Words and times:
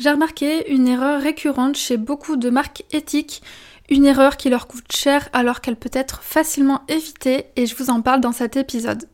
J'ai 0.00 0.10
remarqué 0.10 0.72
une 0.72 0.88
erreur 0.88 1.20
récurrente 1.20 1.76
chez 1.76 1.98
beaucoup 1.98 2.36
de 2.36 2.48
marques 2.48 2.84
éthiques, 2.90 3.42
une 3.90 4.06
erreur 4.06 4.38
qui 4.38 4.48
leur 4.48 4.66
coûte 4.66 4.90
cher 4.90 5.28
alors 5.34 5.60
qu'elle 5.60 5.76
peut 5.76 5.90
être 5.92 6.22
facilement 6.22 6.80
évitée 6.88 7.48
et 7.56 7.66
je 7.66 7.76
vous 7.76 7.90
en 7.90 8.00
parle 8.00 8.22
dans 8.22 8.32
cet 8.32 8.56
épisode. 8.56 9.04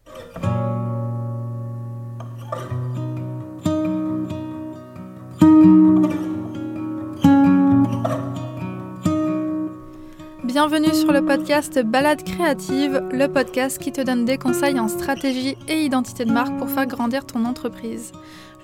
Bienvenue 10.59 10.95
sur 10.95 11.13
le 11.13 11.23
podcast 11.23 11.79
Balade 11.81 12.23
créative, 12.25 13.03
le 13.13 13.27
podcast 13.27 13.79
qui 13.79 13.93
te 13.93 14.01
donne 14.01 14.25
des 14.25 14.39
conseils 14.39 14.81
en 14.81 14.89
stratégie 14.89 15.55
et 15.69 15.85
identité 15.85 16.25
de 16.25 16.33
marque 16.33 16.57
pour 16.57 16.71
faire 16.71 16.87
grandir 16.87 17.27
ton 17.27 17.45
entreprise. 17.45 18.13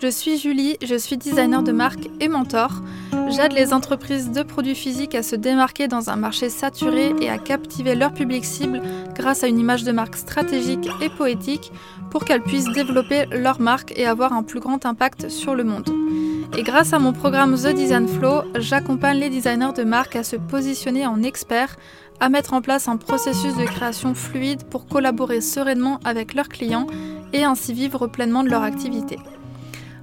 Je 0.00 0.06
suis 0.06 0.38
Julie, 0.38 0.78
je 0.82 0.94
suis 0.94 1.18
designer 1.18 1.62
de 1.62 1.70
marque 1.70 2.08
et 2.18 2.28
mentor. 2.28 2.80
J'aide 3.28 3.52
les 3.52 3.74
entreprises 3.74 4.30
de 4.30 4.42
produits 4.42 4.74
physiques 4.74 5.14
à 5.14 5.22
se 5.22 5.36
démarquer 5.36 5.86
dans 5.86 6.08
un 6.08 6.16
marché 6.16 6.48
saturé 6.48 7.12
et 7.20 7.28
à 7.28 7.36
captiver 7.36 7.94
leur 7.94 8.14
public 8.14 8.46
cible 8.46 8.80
grâce 9.14 9.44
à 9.44 9.48
une 9.48 9.58
image 9.58 9.84
de 9.84 9.92
marque 9.92 10.16
stratégique 10.16 10.88
et 11.02 11.10
poétique 11.10 11.72
pour 12.10 12.24
qu'elles 12.24 12.42
puissent 12.42 12.72
développer 12.72 13.26
leur 13.26 13.60
marque 13.60 13.92
et 13.96 14.06
avoir 14.06 14.32
un 14.32 14.44
plus 14.44 14.60
grand 14.60 14.86
impact 14.86 15.28
sur 15.28 15.54
le 15.54 15.64
monde. 15.64 15.90
Et 16.54 16.64
grâce 16.64 16.92
à 16.92 16.98
mon 16.98 17.14
programme 17.14 17.54
The 17.56 17.68
Design 17.68 18.06
Flow, 18.06 18.42
j'accompagne 18.56 19.18
les 19.18 19.30
designers 19.30 19.72
de 19.74 19.84
marque 19.84 20.16
à 20.16 20.22
se 20.22 20.36
positionner 20.36 21.06
en 21.06 21.22
experts, 21.22 21.76
à 22.20 22.28
mettre 22.28 22.52
en 22.52 22.60
place 22.60 22.88
un 22.88 22.98
processus 22.98 23.56
de 23.56 23.64
création 23.64 24.14
fluide 24.14 24.64
pour 24.64 24.86
collaborer 24.86 25.40
sereinement 25.40 25.98
avec 26.04 26.34
leurs 26.34 26.50
clients 26.50 26.86
et 27.32 27.44
ainsi 27.44 27.72
vivre 27.72 28.06
pleinement 28.06 28.44
de 28.44 28.50
leur 28.50 28.62
activité. 28.62 29.18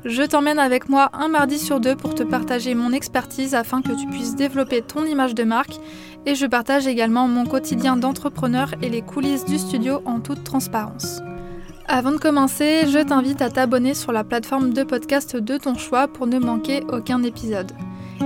Je 0.06 0.24
t'emmène 0.24 0.58
avec 0.58 0.90
moi 0.90 1.12
un 1.14 1.28
mardi 1.28 1.60
sur 1.60 1.80
deux 1.80 1.96
pour 1.96 2.16
te 2.16 2.24
partager 2.24 2.74
mon 2.74 2.94
expertise 2.94 3.54
afin 3.54 3.84
que 3.84 3.92
tu 3.92 4.08
puisses 4.08 4.36
développer 4.36 4.82
ton 4.82 5.06
image 5.06 5.36
de 5.36 5.44
marque 5.44 5.78
et 6.26 6.34
je 6.34 6.48
partage 6.48 6.88
également 6.88 7.28
mon 7.28 7.46
quotidien 7.46 7.96
d'entrepreneur 7.96 8.74
et 8.82 8.90
les 8.90 9.02
coulisses 9.04 9.46
du 9.46 9.60
studio 9.60 10.02
en 10.06 10.20
toute 10.20 10.44
transparence. 10.44 11.22
Avant 11.92 12.12
de 12.12 12.18
commencer, 12.18 12.84
je 12.88 13.00
t'invite 13.00 13.42
à 13.42 13.50
t'abonner 13.50 13.96
sur 13.96 14.12
la 14.12 14.24
plateforme 14.24 14.74
de 14.74 14.84
podcast 14.84 15.36
de 15.36 15.58
ton 15.58 15.74
choix 15.74 16.08
pour 16.08 16.28
ne 16.28 16.38
manquer 16.38 16.84
aucun 16.94 17.24
épisode. 17.24 17.72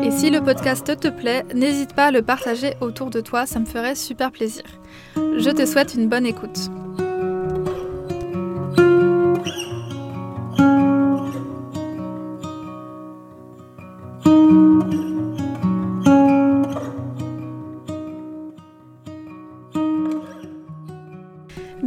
Et 0.04 0.12
si 0.12 0.30
le 0.30 0.42
podcast 0.42 1.00
te 1.00 1.08
plaît, 1.08 1.46
n'hésite 1.56 1.96
pas 1.96 2.08
à 2.08 2.12
le 2.12 2.22
partager 2.22 2.74
autour 2.82 3.10
de 3.10 3.22
toi, 3.22 3.46
ça 3.46 3.62
me 3.62 3.66
ferait 3.66 3.96
super 3.96 4.34
plaisir. 4.34 4.64
Je 5.16 5.50
te 5.50 5.66
souhaite 5.66 5.96
une 5.96 6.10
bonne 6.10 6.26
écoute. 6.26 6.70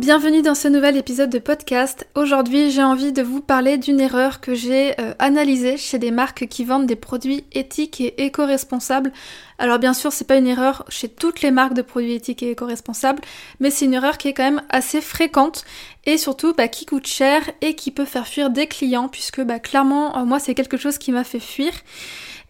Bienvenue 0.07 0.41
dans 0.41 0.55
ce 0.55 0.69
nouvel 0.69 0.97
épisode 0.97 1.31
de 1.31 1.41
podcast. 1.41 2.07
Aujourd'hui, 2.15 2.71
j'ai 2.71 2.85
envie 2.85 3.13
de 3.13 3.23
vous 3.23 3.41
parler 3.41 3.77
d'une 3.77 3.99
erreur 3.99 4.41
que 4.41 4.55
j'ai 4.55 4.93
euh, 5.01 5.15
analysée 5.19 5.77
chez 5.77 5.99
des 5.99 6.13
marques 6.13 6.47
qui 6.47 6.63
vendent 6.63 6.87
des 6.87 6.95
produits 6.95 7.43
éthiques 7.51 8.01
et 8.01 8.25
éco-responsables. 8.25 9.11
Alors 9.59 9.81
bien 9.81 9.95
sûr, 9.95 10.13
c'est 10.13 10.29
pas 10.29 10.37
une 10.37 10.47
erreur 10.47 10.85
chez 10.89 11.09
toutes 11.09 11.43
les 11.43 11.51
marques 11.51 11.75
de 11.75 11.83
produits 11.83 12.13
éthiques 12.13 12.45
et 12.45 12.53
éco-responsables, 12.53 13.21
mais 13.59 13.73
c'est 13.73 13.87
une 13.87 13.95
erreur 13.95 14.17
qui 14.17 14.29
est 14.29 14.33
quand 14.33 14.45
même 14.45 14.63
assez 14.69 15.01
fréquente 15.01 15.65
et 16.05 16.19
surtout 16.19 16.55
bah, 16.55 16.69
qui 16.69 16.87
coûte 16.87 17.09
cher 17.09 17.43
et 17.61 17.75
qui 17.75 17.91
peut 17.91 18.05
faire 18.05 18.29
fuir 18.29 18.51
des 18.51 18.69
clients 18.69 19.09
puisque 19.09 19.41
bah, 19.41 19.59
clairement, 19.59 20.17
euh, 20.17 20.25
moi, 20.25 20.39
c'est 20.39 20.55
quelque 20.55 20.77
chose 20.77 20.99
qui 20.99 21.11
m'a 21.11 21.25
fait 21.25 21.41
fuir. 21.41 21.73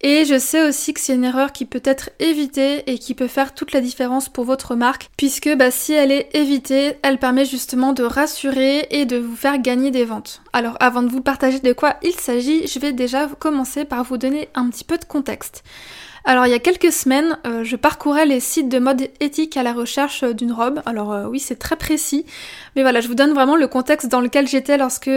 Et 0.02 0.24
je 0.24 0.38
sais 0.38 0.66
aussi 0.68 0.92
que 0.92 1.00
c'est 1.00 1.14
une 1.14 1.24
erreur 1.24 1.52
qui 1.52 1.64
peut 1.64 1.82
être 1.84 2.10
évitée 2.18 2.90
et 2.90 2.98
qui 2.98 3.14
peut 3.14 3.26
faire 3.26 3.54
toute 3.54 3.72
la 3.72 3.80
différence 3.80 4.28
pour 4.28 4.44
votre 4.44 4.74
marque, 4.74 5.08
puisque 5.16 5.54
bah, 5.56 5.70
si 5.70 5.92
elle 5.92 6.12
est 6.12 6.28
évitée, 6.34 6.94
elle 7.02 7.18
permet 7.18 7.44
justement 7.44 7.92
de 7.92 8.02
rassurer 8.02 8.86
et 8.90 9.06
de 9.06 9.16
vous 9.16 9.36
faire 9.36 9.58
gagner 9.58 9.90
des 9.90 10.04
ventes. 10.04 10.42
Alors 10.52 10.76
avant 10.80 11.02
de 11.02 11.08
vous 11.08 11.22
partager 11.22 11.60
de 11.60 11.72
quoi 11.72 11.96
il 12.02 12.14
s'agit, 12.14 12.66
je 12.66 12.78
vais 12.78 12.92
déjà 12.92 13.26
commencer 13.38 13.84
par 13.84 14.04
vous 14.04 14.18
donner 14.18 14.48
un 14.54 14.68
petit 14.68 14.84
peu 14.84 14.98
de 14.98 15.04
contexte. 15.04 15.64
Alors 16.28 16.44
il 16.44 16.50
y 16.50 16.54
a 16.54 16.58
quelques 16.58 16.90
semaines, 16.90 17.38
euh, 17.46 17.62
je 17.62 17.76
parcourais 17.76 18.26
les 18.26 18.40
sites 18.40 18.68
de 18.68 18.80
mode 18.80 19.08
éthique 19.20 19.56
à 19.56 19.62
la 19.62 19.72
recherche 19.72 20.24
euh, 20.24 20.32
d'une 20.32 20.50
robe. 20.50 20.82
Alors 20.84 21.12
euh, 21.12 21.26
oui, 21.26 21.38
c'est 21.38 21.54
très 21.54 21.76
précis, 21.76 22.26
mais 22.74 22.82
voilà, 22.82 23.00
je 23.00 23.06
vous 23.06 23.14
donne 23.14 23.32
vraiment 23.32 23.54
le 23.54 23.68
contexte 23.68 24.08
dans 24.08 24.20
lequel 24.20 24.48
j'étais 24.48 24.76
lorsque 24.76 25.08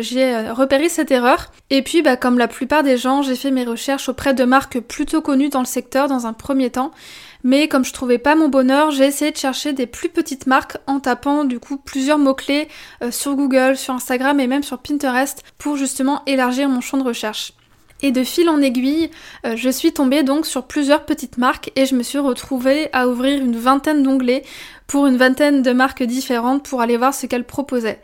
j'ai 0.00 0.50
repéré 0.50 0.90
cette 0.90 1.10
erreur. 1.10 1.52
Et 1.70 1.80
puis, 1.80 2.02
bah, 2.02 2.18
comme 2.18 2.36
la 2.36 2.48
plupart 2.48 2.82
des 2.82 2.98
gens, 2.98 3.22
j'ai 3.22 3.34
fait 3.34 3.50
mes 3.50 3.64
recherches 3.64 4.10
auprès 4.10 4.34
de 4.34 4.44
marques 4.44 4.78
plutôt 4.80 5.22
connues 5.22 5.48
dans 5.48 5.60
le 5.60 5.64
secteur 5.64 6.06
dans 6.06 6.26
un 6.26 6.34
premier 6.34 6.68
temps. 6.68 6.90
Mais 7.44 7.66
comme 7.66 7.86
je 7.86 7.94
trouvais 7.94 8.18
pas 8.18 8.34
mon 8.34 8.50
bonheur, 8.50 8.90
j'ai 8.90 9.06
essayé 9.06 9.30
de 9.30 9.38
chercher 9.38 9.72
des 9.72 9.86
plus 9.86 10.10
petites 10.10 10.46
marques 10.46 10.76
en 10.86 11.00
tapant 11.00 11.44
du 11.44 11.60
coup 11.60 11.78
plusieurs 11.78 12.18
mots-clés 12.18 12.68
sur 13.10 13.36
Google, 13.36 13.78
sur 13.78 13.94
Instagram 13.94 14.38
et 14.38 14.46
même 14.46 14.62
sur 14.62 14.78
Pinterest 14.78 15.42
pour 15.56 15.76
justement 15.76 16.22
élargir 16.26 16.68
mon 16.68 16.82
champ 16.82 16.98
de 16.98 17.04
recherche. 17.04 17.54
Et 18.02 18.12
de 18.12 18.22
fil 18.22 18.48
en 18.48 18.60
aiguille, 18.60 19.10
euh, 19.44 19.56
je 19.56 19.70
suis 19.70 19.92
tombée 19.92 20.22
donc 20.22 20.46
sur 20.46 20.66
plusieurs 20.66 21.04
petites 21.04 21.36
marques 21.36 21.72
et 21.74 21.84
je 21.84 21.96
me 21.96 22.02
suis 22.02 22.18
retrouvée 22.18 22.88
à 22.92 23.08
ouvrir 23.08 23.42
une 23.42 23.56
vingtaine 23.56 24.02
d'onglets 24.02 24.44
pour 24.86 25.06
une 25.06 25.16
vingtaine 25.16 25.62
de 25.62 25.72
marques 25.72 26.04
différentes 26.04 26.64
pour 26.64 26.80
aller 26.80 26.96
voir 26.96 27.12
ce 27.12 27.26
qu'elles 27.26 27.46
proposaient. 27.46 28.00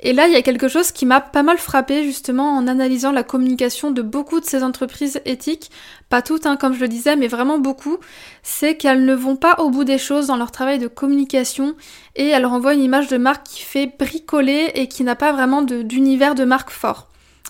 Et 0.00 0.12
là, 0.12 0.26
il 0.26 0.32
y 0.34 0.36
a 0.36 0.42
quelque 0.42 0.68
chose 0.68 0.92
qui 0.92 1.06
m'a 1.06 1.20
pas 1.20 1.42
mal 1.42 1.56
frappé 1.56 2.04
justement 2.04 2.56
en 2.56 2.66
analysant 2.66 3.12
la 3.12 3.22
communication 3.22 3.90
de 3.90 4.02
beaucoup 4.02 4.40
de 4.40 4.44
ces 4.44 4.62
entreprises 4.62 5.20
éthiques, 5.24 5.70
pas 6.10 6.20
toutes 6.20 6.46
hein, 6.46 6.56
comme 6.56 6.74
je 6.74 6.80
le 6.80 6.88
disais, 6.88 7.16
mais 7.16 7.28
vraiment 7.28 7.58
beaucoup, 7.58 7.98
c'est 8.42 8.76
qu'elles 8.76 9.04
ne 9.04 9.14
vont 9.14 9.36
pas 9.36 9.56
au 9.60 9.70
bout 9.70 9.84
des 9.84 9.98
choses 9.98 10.26
dans 10.26 10.36
leur 10.36 10.50
travail 10.50 10.78
de 10.78 10.88
communication 10.88 11.74
et 12.16 12.28
elles 12.28 12.44
renvoient 12.44 12.74
une 12.74 12.82
image 12.82 13.08
de 13.08 13.16
marque 13.16 13.46
qui 13.46 13.62
fait 13.62 13.92
bricoler 13.98 14.72
et 14.74 14.88
qui 14.88 15.04
n'a 15.04 15.16
pas 15.16 15.32
vraiment 15.32 15.62
d'univers 15.62 16.34
de 16.34 16.44
marque 16.44 16.70
fort. 16.70 17.08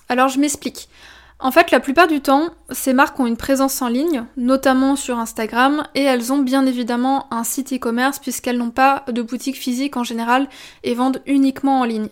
Alors 0.09 0.28
je 0.28 0.38
m'explique. 0.38 0.88
En 1.41 1.50
fait, 1.50 1.71
la 1.72 1.81
plupart 1.81 2.06
du 2.06 2.21
temps, 2.21 2.50
ces 2.71 2.93
marques 2.93 3.19
ont 3.19 3.27
une 3.27 3.37
présence 3.37 3.83
en 3.83 3.89
ligne, 3.89 4.25
notamment 4.37 4.97
sur 4.97 5.19
Instagram, 5.19 5.87
et 5.95 6.03
elles 6.03 6.33
ont 6.33 6.39
bien 6.39 6.65
évidemment 6.65 7.27
un 7.33 7.45
site 7.45 7.72
e-commerce 7.72 8.19
puisqu'elles 8.19 8.56
n'ont 8.56 8.71
pas 8.71 9.05
de 9.09 9.21
boutique 9.21 9.59
physique 9.59 9.97
en 9.97 10.05
général 10.05 10.49
et 10.84 10.94
vendent 10.94 11.23
uniquement 11.27 11.81
en 11.81 11.84
ligne. 11.84 12.09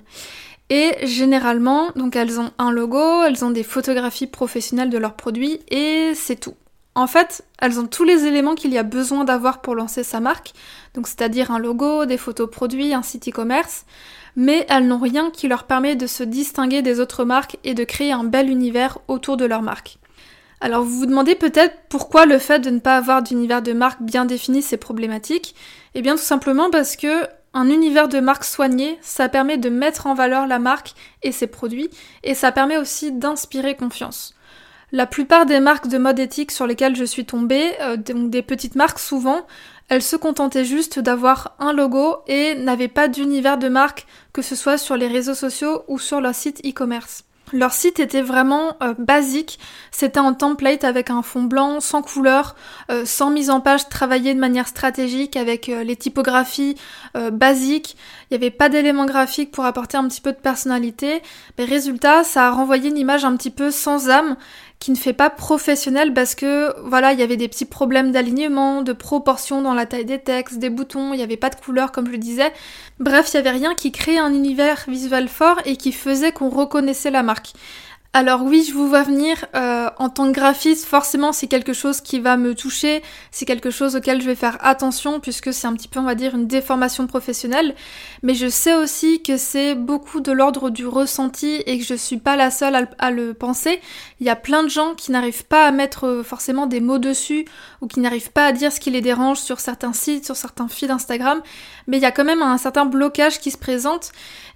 Et 0.71 1.07
généralement, 1.07 1.91
donc 1.97 2.17
elles 2.17 2.41
ont 2.41 2.51
un 2.59 2.73
logo, 2.73 3.23
elles 3.25 3.45
ont 3.45 3.51
des 3.51 3.63
photographies 3.63 4.27
professionnelles 4.27 4.91
de 4.91 4.99
leurs 4.99 5.17
produits 5.17 5.61
et 5.71 6.13
c'est 6.15 6.41
tout. 6.41 6.55
En 6.95 7.07
fait, 7.07 7.45
elles 7.59 7.81
ont 7.81 7.87
tous 7.87 8.05
les 8.05 8.27
éléments 8.27 8.55
qu'il 8.55 8.73
y 8.73 8.79
a 8.79 8.83
besoin 8.83 9.25
d'avoir 9.25 9.63
pour 9.63 9.75
lancer 9.75 10.03
sa 10.03 10.21
marque, 10.21 10.53
donc 10.95 11.09
c'est-à-dire 11.09 11.51
un 11.51 11.59
logo, 11.59 12.05
des 12.05 12.19
photos 12.19 12.51
produits, 12.51 12.93
un 12.93 13.03
site 13.03 13.29
e-commerce 13.29 13.87
mais 14.37 14.67
elles 14.69 14.87
n'ont 14.87 14.99
rien 14.99 15.31
qui 15.31 15.49
leur 15.49 15.65
permet 15.65 15.97
de 15.97 16.07
se 16.07 16.23
distinguer 16.23 16.83
des 16.83 17.01
autres 17.01 17.25
marques 17.25 17.59
et 17.65 17.75
de 17.75 17.85
créer 17.85 18.13
un 18.13 18.25
bel 18.25 18.51
univers 18.51 18.99
autour 19.09 19.37
de 19.37 19.45
leur 19.45 19.63
marque. 19.63 19.99
Alors 20.61 20.85
vous 20.85 20.99
vous 21.01 21.07
demandez 21.07 21.35
peut-être 21.35 21.75
pourquoi 21.89 22.25
le 22.25 22.39
fait 22.39 22.61
de 22.61 22.71
ne 22.71 22.79
pas 22.79 22.97
avoir 22.97 23.23
d'univers 23.23 23.63
de 23.63 23.73
marque 23.73 24.01
bien 24.03 24.25
défini 24.25 24.63
c'est 24.63 24.77
problématique 24.77 25.55
Eh 25.95 26.03
bien 26.03 26.15
tout 26.15 26.23
simplement 26.23 26.71
parce 26.71 26.97
que 26.97 27.27
un 27.55 27.69
univers 27.69 28.09
de 28.09 28.21
marque 28.21 28.45
soigné, 28.45 28.99
ça 29.03 29.29
permet 29.29 29.59
de 29.59 29.69
mettre 29.69 30.07
en 30.07 30.15
valeur 30.15 30.47
la 30.47 30.59
marque 30.59 30.95
et 31.23 31.33
ses 31.33 31.47
produits, 31.47 31.91
et 32.23 32.35
ça 32.35 32.51
permet 32.51 32.79
aussi 32.79 33.13
d'inspirer 33.13 33.77
confiance. 33.77 34.35
La 34.91 35.07
plupart 35.07 35.47
des 35.47 35.61
marques 35.61 35.89
de 35.89 35.99
mode 35.99 36.19
éthique 36.19 36.51
sur 36.51 36.67
lesquelles 36.67 36.97
je 36.97 37.05
suis 37.05 37.25
tombée, 37.25 37.73
euh, 37.81 37.97
donc 37.97 38.31
des 38.31 38.43
petites 38.43 38.75
marques 38.75 38.99
souvent, 38.99 39.47
elles 39.93 40.01
se 40.01 40.17
contentaient 40.17 40.65
juste 40.65 40.99
d'avoir 40.99 41.55
un 41.59 41.75
logo 41.75 42.17
et 42.27 42.55
n'avaient 42.55 42.89
pas 42.89 43.09
d'univers 43.09 43.59
de 43.59 43.69
marque, 43.69 44.07
que 44.33 44.41
ce 44.41 44.57
soit 44.57 44.79
sur 44.79 44.97
les 44.97 45.07
réseaux 45.07 45.35
sociaux 45.35 45.83
ou 45.87 45.99
sur 45.99 46.23
leur 46.23 46.35
site 46.35 46.65
e-commerce. 46.65 47.25
Leur 47.53 47.75
site 47.75 48.01
était 48.01 48.23
vraiment 48.23 48.79
euh, 48.83 48.95
basique, 48.99 49.59
c'était 49.91 50.19
un 50.19 50.33
template 50.33 50.85
avec 50.85 51.11
un 51.11 51.21
fond 51.21 51.43
blanc, 51.43 51.81
sans 51.81 52.01
couleur, 52.01 52.57
euh, 52.91 53.05
sans 53.05 53.29
mise 53.29 53.51
en 53.51 53.61
page 53.61 53.91
travaillée 53.91 54.33
de 54.33 54.41
manière 54.41 54.67
stratégique 54.67 55.37
avec 55.37 55.69
euh, 55.69 55.85
les 55.85 55.97
typographies 55.97 56.77
basiques, 57.31 57.99
il 58.31 58.39
n'y 58.39 58.43
avait 58.43 58.51
pas 58.51 58.71
d'éléments 58.71 59.05
graphiques 59.05 59.51
pour 59.51 59.67
apporter 59.67 59.99
un 59.99 60.09
petit 60.09 60.23
peu 60.23 60.33
de 60.33 60.39
personnalité, 60.39 61.21
mais 61.59 61.67
résultat, 61.67 62.25
ça 62.25 62.49
a 62.49 62.51
renvoyé 62.51 62.89
une 62.89 62.97
image 62.97 63.27
un 63.27 63.37
petit 63.37 63.51
peu 63.51 63.71
sans 63.71 64.09
âme 64.09 64.37
qui 64.83 64.91
ne 64.91 64.97
fait 64.97 65.13
pas 65.13 65.31
professionnel 65.31 66.13
parce 66.13 66.35
que 66.35 66.75
voilà, 66.81 67.13
il 67.13 67.21
y 67.21 67.23
avait 67.23 67.37
des 67.37 67.47
petits 67.47 67.65
problèmes 67.65 68.11
d'alignement, 68.11 68.83
de 68.83 68.93
proportion 68.93 69.63
dans 69.63 69.75
la 69.75 69.87
taille 69.87 70.05
des 70.05 70.19
textes, 70.19 70.59
des 70.59 70.71
boutons, 70.71 71.13
il 71.13 71.19
n'y 71.19 71.23
avait 71.23 71.37
pas 71.37 71.51
de 71.51 71.55
couleur 71.55 71.93
comme 71.93 72.07
je 72.07 72.11
le 72.11 72.19
disais. 72.19 72.53
Bref, 72.99 73.31
il 73.33 73.37
n'y 73.37 73.47
avait 73.47 73.57
rien 73.57 73.77
qui 73.77 73.93
créait 73.93 74.19
un 74.19 74.35
univers 74.35 74.85
visuel 74.89 75.29
fort 75.29 75.61
et 75.67 75.77
qui 75.77 75.93
faisait 75.93 76.33
qu'on 76.33 76.49
reconnaissait 76.49 77.13
la 77.13 77.23
marque. 77.23 77.53
Alors 78.15 78.43
oui, 78.43 78.63
je 78.69 78.75
vous 78.75 78.89
vois 78.89 79.05
venir. 79.05 79.47
Euh, 79.55 79.89
en 79.97 80.11
tant 80.11 80.27
que 80.27 80.33
graphiste, 80.33 80.85
forcément, 80.85 81.33
c'est 81.33 81.47
quelque 81.47 81.73
chose 81.73 82.03
qui 82.03 82.21
va 82.21 82.37
me 82.37 82.55
toucher. 82.55 83.03
C'est 83.31 83.47
quelque 83.47 83.71
chose 83.71 83.97
auquel 83.97 84.21
je 84.21 84.27
vais 84.27 84.35
faire 84.35 84.59
attention 84.61 85.19
puisque 85.19 85.51
c'est 85.55 85.67
un 85.67 85.73
petit 85.73 85.89
peu, 85.89 85.99
on 85.99 86.03
va 86.03 86.15
dire, 86.15 86.35
une 86.35 86.47
déformation 86.47 87.07
professionnelle. 87.07 87.75
Mais 88.23 88.35
je 88.35 88.51
sais 88.51 88.75
aussi 88.75 89.23
que 89.23 89.39
c'est 89.39 89.75
beaucoup 89.75 90.21
de 90.21 90.31
l'ordre 90.31 90.69
du 90.69 90.87
ressenti 90.87 91.63
et 91.65 91.79
que 91.79 91.85
je 91.85 91.95
suis 91.95 92.19
pas 92.19 92.37
la 92.37 92.51
seule 92.51 92.75
à, 92.75 92.87
à, 92.99 93.11
le 93.11 93.33
penser. 93.33 93.81
Il 94.21 94.27
y 94.27 94.31
a 94.31 94.37
plein 94.37 94.63
de 94.63 94.69
gens 94.69 94.95
qui 94.95 95.11
n'arrivent 95.11 95.47
pas 95.47 95.67
à 95.67 95.71
mettre 95.71 96.07
euh, 96.07 96.23
forcément 96.23 96.67
des 96.67 96.83
mots 96.83 96.99
dessus 96.99 97.47
ou 97.81 97.87
qui 97.87 98.01
n'arrivent 98.01 98.33
pas 98.33 98.45
à 98.45 98.53
dire 98.53 98.73
ce 98.73 98.81
qui 98.81 98.91
les 98.91 99.01
dérange 99.01 99.39
sur 99.39 99.59
certains 99.59 99.95
sites, 99.95 100.27
sur 100.27 100.37
certains 100.37 100.69
fils 100.69 100.89
d'Instagram. 100.89 101.41
Mais 101.87 101.97
il 101.97 102.03
y 102.03 102.07
a 102.07 102.13
quand 102.13 102.25
même 102.25 102.43
un 102.43 102.59
certain 102.59 102.85
blocage 102.85 103.41
qui 103.41 103.51
se 103.51 103.59
présente. 103.59 104.13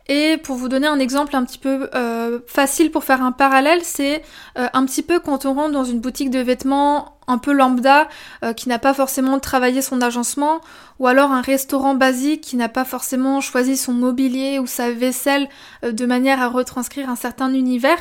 Et 0.08 0.36
pour 0.36 0.56
vous 0.56 0.68
donner 0.68 0.86
un 0.86 1.00
exemple 1.00 1.34
un 1.34 1.44
petit 1.44 1.58
peu 1.58 1.90
euh, 1.94 2.38
facile 2.46 2.92
pour 2.92 3.02
faire 3.02 3.22
un 3.22 3.32
parallèle, 3.32 3.80
c'est 3.82 4.22
euh, 4.56 4.68
un 4.72 4.84
petit 4.86 5.02
peu 5.02 5.18
quand 5.18 5.46
on 5.46 5.54
rentre 5.54 5.72
dans 5.72 5.84
une 5.84 6.00
boutique 6.00 6.30
de 6.30 6.38
vêtements 6.38 7.18
un 7.26 7.38
peu 7.38 7.52
lambda 7.52 8.06
euh, 8.44 8.52
qui 8.52 8.68
n'a 8.68 8.78
pas 8.78 8.94
forcément 8.94 9.40
travaillé 9.40 9.82
son 9.82 10.00
agencement 10.00 10.60
ou 11.00 11.08
alors 11.08 11.32
un 11.32 11.40
restaurant 11.40 11.96
basique 11.96 12.40
qui 12.40 12.56
n'a 12.56 12.68
pas 12.68 12.84
forcément 12.84 13.40
choisi 13.40 13.76
son 13.76 13.92
mobilier 13.92 14.60
ou 14.60 14.68
sa 14.68 14.92
vaisselle 14.92 15.48
de 15.82 16.06
manière 16.06 16.40
à 16.40 16.48
retranscrire 16.48 17.10
un 17.10 17.16
certain 17.16 17.52
univers. 17.52 17.98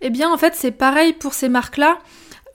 Eh 0.00 0.10
bien 0.10 0.32
en 0.32 0.36
fait 0.36 0.54
c'est 0.56 0.72
pareil 0.72 1.12
pour 1.12 1.34
ces 1.34 1.48
marques-là. 1.48 1.98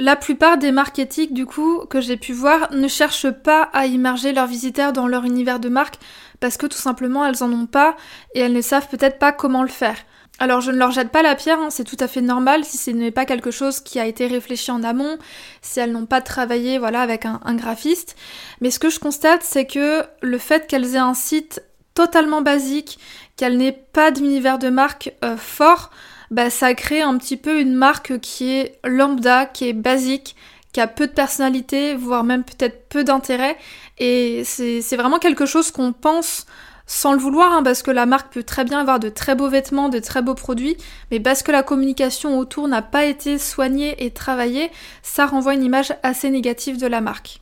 La 0.01 0.15
plupart 0.15 0.57
des 0.57 0.71
marques 0.71 0.97
éthiques, 0.97 1.33
du 1.33 1.45
coup, 1.45 1.85
que 1.89 1.99
j'ai 1.99 2.15
pu 2.15 2.31
voir, 2.31 2.71
ne 2.71 2.87
cherchent 2.87 3.31
pas 3.31 3.63
à 3.73 3.85
immerger 3.85 4.31
leurs 4.31 4.47
visiteurs 4.47 4.93
dans 4.93 5.07
leur 5.07 5.25
univers 5.25 5.59
de 5.59 5.67
marque 5.67 5.99
parce 6.39 6.55
que 6.55 6.67
tout 6.67 6.77
simplement 6.77 7.25
elles 7.25 7.43
en 7.43 7.51
ont 7.51 7.65
pas 7.65 7.97
et 8.33 8.39
elles 8.39 8.53
ne 8.53 8.61
savent 8.61 8.87
peut-être 8.87 9.19
pas 9.19 9.33
comment 9.33 9.61
le 9.61 9.67
faire. 9.67 9.97
Alors 10.39 10.61
je 10.61 10.71
ne 10.71 10.77
leur 10.77 10.91
jette 10.91 11.09
pas 11.09 11.21
la 11.21 11.35
pierre, 11.35 11.59
hein, 11.59 11.69
c'est 11.69 11.83
tout 11.83 11.97
à 11.99 12.07
fait 12.07 12.21
normal 12.21 12.63
si 12.63 12.77
ce 12.77 12.91
n'est 12.91 13.11
pas 13.11 13.25
quelque 13.25 13.51
chose 13.51 13.81
qui 13.81 13.99
a 13.99 14.05
été 14.05 14.25
réfléchi 14.25 14.71
en 14.71 14.83
amont, 14.83 15.17
si 15.61 15.81
elles 15.81 15.91
n'ont 15.91 16.05
pas 16.05 16.21
travaillé 16.21 16.79
voilà 16.79 17.01
avec 17.01 17.25
un, 17.25 17.55
graphiste. 17.55 18.15
Mais 18.61 18.71
ce 18.71 18.79
que 18.79 18.89
je 18.89 18.99
constate 19.01 19.43
c'est 19.43 19.65
que 19.65 20.05
le 20.21 20.37
fait 20.37 20.65
qu'elles 20.65 20.95
aient 20.95 20.99
un 20.99 21.13
site 21.13 21.61
totalement 21.93 22.41
basique, 22.41 22.99
qu'elles 23.35 23.57
n'aient 23.57 23.73
pas 23.73 24.11
d'univers 24.11 24.59
de 24.59 24.69
marque 24.69 25.13
euh, 25.25 25.35
fort, 25.35 25.91
bah, 26.31 26.49
ça 26.49 26.73
crée 26.73 27.01
un 27.01 27.17
petit 27.17 27.37
peu 27.37 27.59
une 27.59 27.73
marque 27.73 28.19
qui 28.19 28.51
est 28.51 28.79
lambda, 28.83 29.45
qui 29.45 29.67
est 29.67 29.73
basique, 29.73 30.35
qui 30.73 30.81
a 30.81 30.87
peu 30.87 31.07
de 31.07 31.11
personnalité, 31.11 31.95
voire 31.95 32.23
même 32.23 32.43
peut-être 32.43 32.87
peu 32.89 33.03
d'intérêt. 33.03 33.57
Et 33.97 34.43
c'est 34.45 34.95
vraiment 34.95 35.19
quelque 35.19 35.45
chose 35.45 35.71
qu'on 35.71 35.93
pense 35.93 36.45
sans 36.85 37.13
le 37.13 37.19
vouloir, 37.19 37.53
hein, 37.53 37.61
parce 37.61 37.83
que 37.83 37.91
la 37.91 38.07
marque 38.07 38.33
peut 38.33 38.41
très 38.41 38.63
bien 38.63 38.79
avoir 38.79 38.99
de 38.99 39.09
très 39.09 39.35
beaux 39.35 39.47
vêtements, 39.47 39.89
de 39.89 39.99
très 39.99 40.23
beaux 40.23 40.33
produits, 40.33 40.75
mais 41.11 41.19
parce 41.19 41.43
que 41.43 41.51
la 41.51 41.61
communication 41.61 42.39
autour 42.39 42.67
n'a 42.67 42.81
pas 42.81 43.05
été 43.05 43.37
soignée 43.37 44.03
et 44.03 44.09
travaillée, 44.09 44.71
ça 45.03 45.27
renvoie 45.27 45.53
une 45.53 45.63
image 45.63 45.93
assez 46.01 46.31
négative 46.31 46.79
de 46.79 46.87
la 46.87 46.99
marque. 46.99 47.41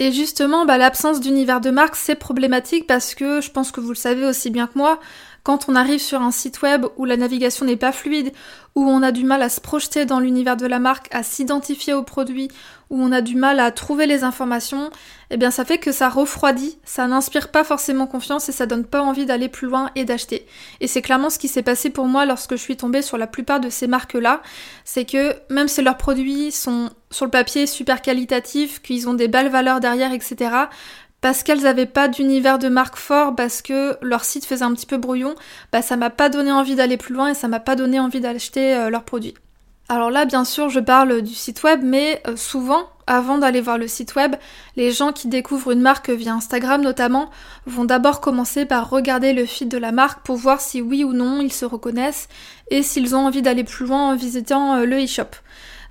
Et 0.00 0.10
justement, 0.10 0.66
bah, 0.66 0.78
l'absence 0.78 1.20
d'univers 1.20 1.60
de 1.60 1.70
marque, 1.70 1.94
c'est 1.94 2.16
problématique 2.16 2.88
parce 2.88 3.14
que 3.14 3.40
je 3.40 3.52
pense 3.52 3.70
que 3.70 3.80
vous 3.80 3.90
le 3.90 3.94
savez 3.94 4.26
aussi 4.26 4.50
bien 4.50 4.66
que 4.66 4.76
moi, 4.76 4.98
quand 5.42 5.68
on 5.68 5.74
arrive 5.74 6.00
sur 6.00 6.22
un 6.22 6.30
site 6.30 6.62
web 6.62 6.86
où 6.96 7.04
la 7.04 7.16
navigation 7.16 7.66
n'est 7.66 7.76
pas 7.76 7.92
fluide, 7.92 8.32
où 8.74 8.88
on 8.88 9.02
a 9.02 9.12
du 9.12 9.24
mal 9.24 9.42
à 9.42 9.48
se 9.48 9.60
projeter 9.60 10.06
dans 10.06 10.20
l'univers 10.20 10.56
de 10.56 10.66
la 10.66 10.78
marque, 10.78 11.08
à 11.12 11.22
s'identifier 11.22 11.94
au 11.94 12.02
produit, 12.02 12.48
où 12.90 13.02
on 13.02 13.10
a 13.10 13.22
du 13.22 13.36
mal 13.36 13.58
à 13.58 13.70
trouver 13.70 14.06
les 14.06 14.22
informations, 14.22 14.90
eh 15.30 15.36
bien 15.36 15.50
ça 15.50 15.64
fait 15.64 15.78
que 15.78 15.92
ça 15.92 16.08
refroidit, 16.08 16.78
ça 16.84 17.06
n'inspire 17.06 17.50
pas 17.50 17.64
forcément 17.64 18.06
confiance 18.06 18.48
et 18.48 18.52
ça 18.52 18.66
donne 18.66 18.84
pas 18.84 19.02
envie 19.02 19.26
d'aller 19.26 19.48
plus 19.48 19.66
loin 19.66 19.90
et 19.94 20.04
d'acheter. 20.04 20.46
Et 20.80 20.86
c'est 20.86 21.02
clairement 21.02 21.30
ce 21.30 21.38
qui 21.38 21.48
s'est 21.48 21.62
passé 21.62 21.90
pour 21.90 22.06
moi 22.06 22.26
lorsque 22.26 22.52
je 22.52 22.60
suis 22.60 22.76
tombée 22.76 23.02
sur 23.02 23.18
la 23.18 23.26
plupart 23.26 23.60
de 23.60 23.70
ces 23.70 23.86
marques-là, 23.86 24.42
c'est 24.84 25.06
que 25.06 25.34
même 25.50 25.68
si 25.68 25.82
leurs 25.82 25.96
produits 25.96 26.52
sont 26.52 26.90
sur 27.10 27.24
le 27.24 27.30
papier 27.30 27.66
super 27.66 28.02
qualitatifs, 28.02 28.80
qu'ils 28.82 29.08
ont 29.08 29.14
des 29.14 29.28
belles 29.28 29.50
valeurs 29.50 29.80
derrière, 29.80 30.12
etc., 30.12 30.50
parce 31.22 31.42
qu'elles 31.42 31.62
n'avaient 31.62 31.86
pas 31.86 32.08
d'univers 32.08 32.58
de 32.58 32.68
marque 32.68 32.96
fort, 32.96 33.34
parce 33.34 33.62
que 33.62 33.96
leur 34.02 34.24
site 34.24 34.44
faisait 34.44 34.64
un 34.64 34.74
petit 34.74 34.86
peu 34.86 34.98
brouillon, 34.98 35.34
bah 35.72 35.80
ça 35.80 35.96
m'a 35.96 36.10
pas 36.10 36.28
donné 36.28 36.52
envie 36.52 36.74
d'aller 36.74 36.98
plus 36.98 37.14
loin 37.14 37.28
et 37.28 37.34
ça 37.34 37.48
m'a 37.48 37.60
pas 37.60 37.76
donné 37.76 37.98
envie 37.98 38.20
d'acheter 38.20 38.74
euh, 38.74 38.90
leurs 38.90 39.04
produits. 39.04 39.34
Alors 39.88 40.10
là, 40.10 40.24
bien 40.24 40.44
sûr, 40.44 40.68
je 40.68 40.80
parle 40.80 41.22
du 41.22 41.34
site 41.34 41.62
web, 41.62 41.80
mais 41.84 42.20
euh, 42.26 42.36
souvent, 42.36 42.88
avant 43.06 43.38
d'aller 43.38 43.60
voir 43.60 43.78
le 43.78 43.86
site 43.86 44.14
web, 44.16 44.34
les 44.76 44.90
gens 44.90 45.12
qui 45.12 45.28
découvrent 45.28 45.70
une 45.70 45.80
marque 45.80 46.10
via 46.10 46.34
Instagram 46.34 46.82
notamment 46.82 47.30
vont 47.66 47.84
d'abord 47.84 48.20
commencer 48.20 48.64
par 48.64 48.90
regarder 48.90 49.32
le 49.32 49.46
feed 49.46 49.68
de 49.68 49.78
la 49.78 49.92
marque 49.92 50.24
pour 50.24 50.36
voir 50.36 50.60
si 50.60 50.82
oui 50.82 51.04
ou 51.04 51.12
non 51.12 51.40
ils 51.40 51.52
se 51.52 51.64
reconnaissent 51.64 52.28
et 52.70 52.82
s'ils 52.82 53.14
ont 53.14 53.26
envie 53.26 53.42
d'aller 53.42 53.64
plus 53.64 53.86
loin 53.86 54.10
en 54.10 54.16
visitant 54.16 54.74
euh, 54.74 54.86
le 54.86 55.04
e-shop. 55.04 55.36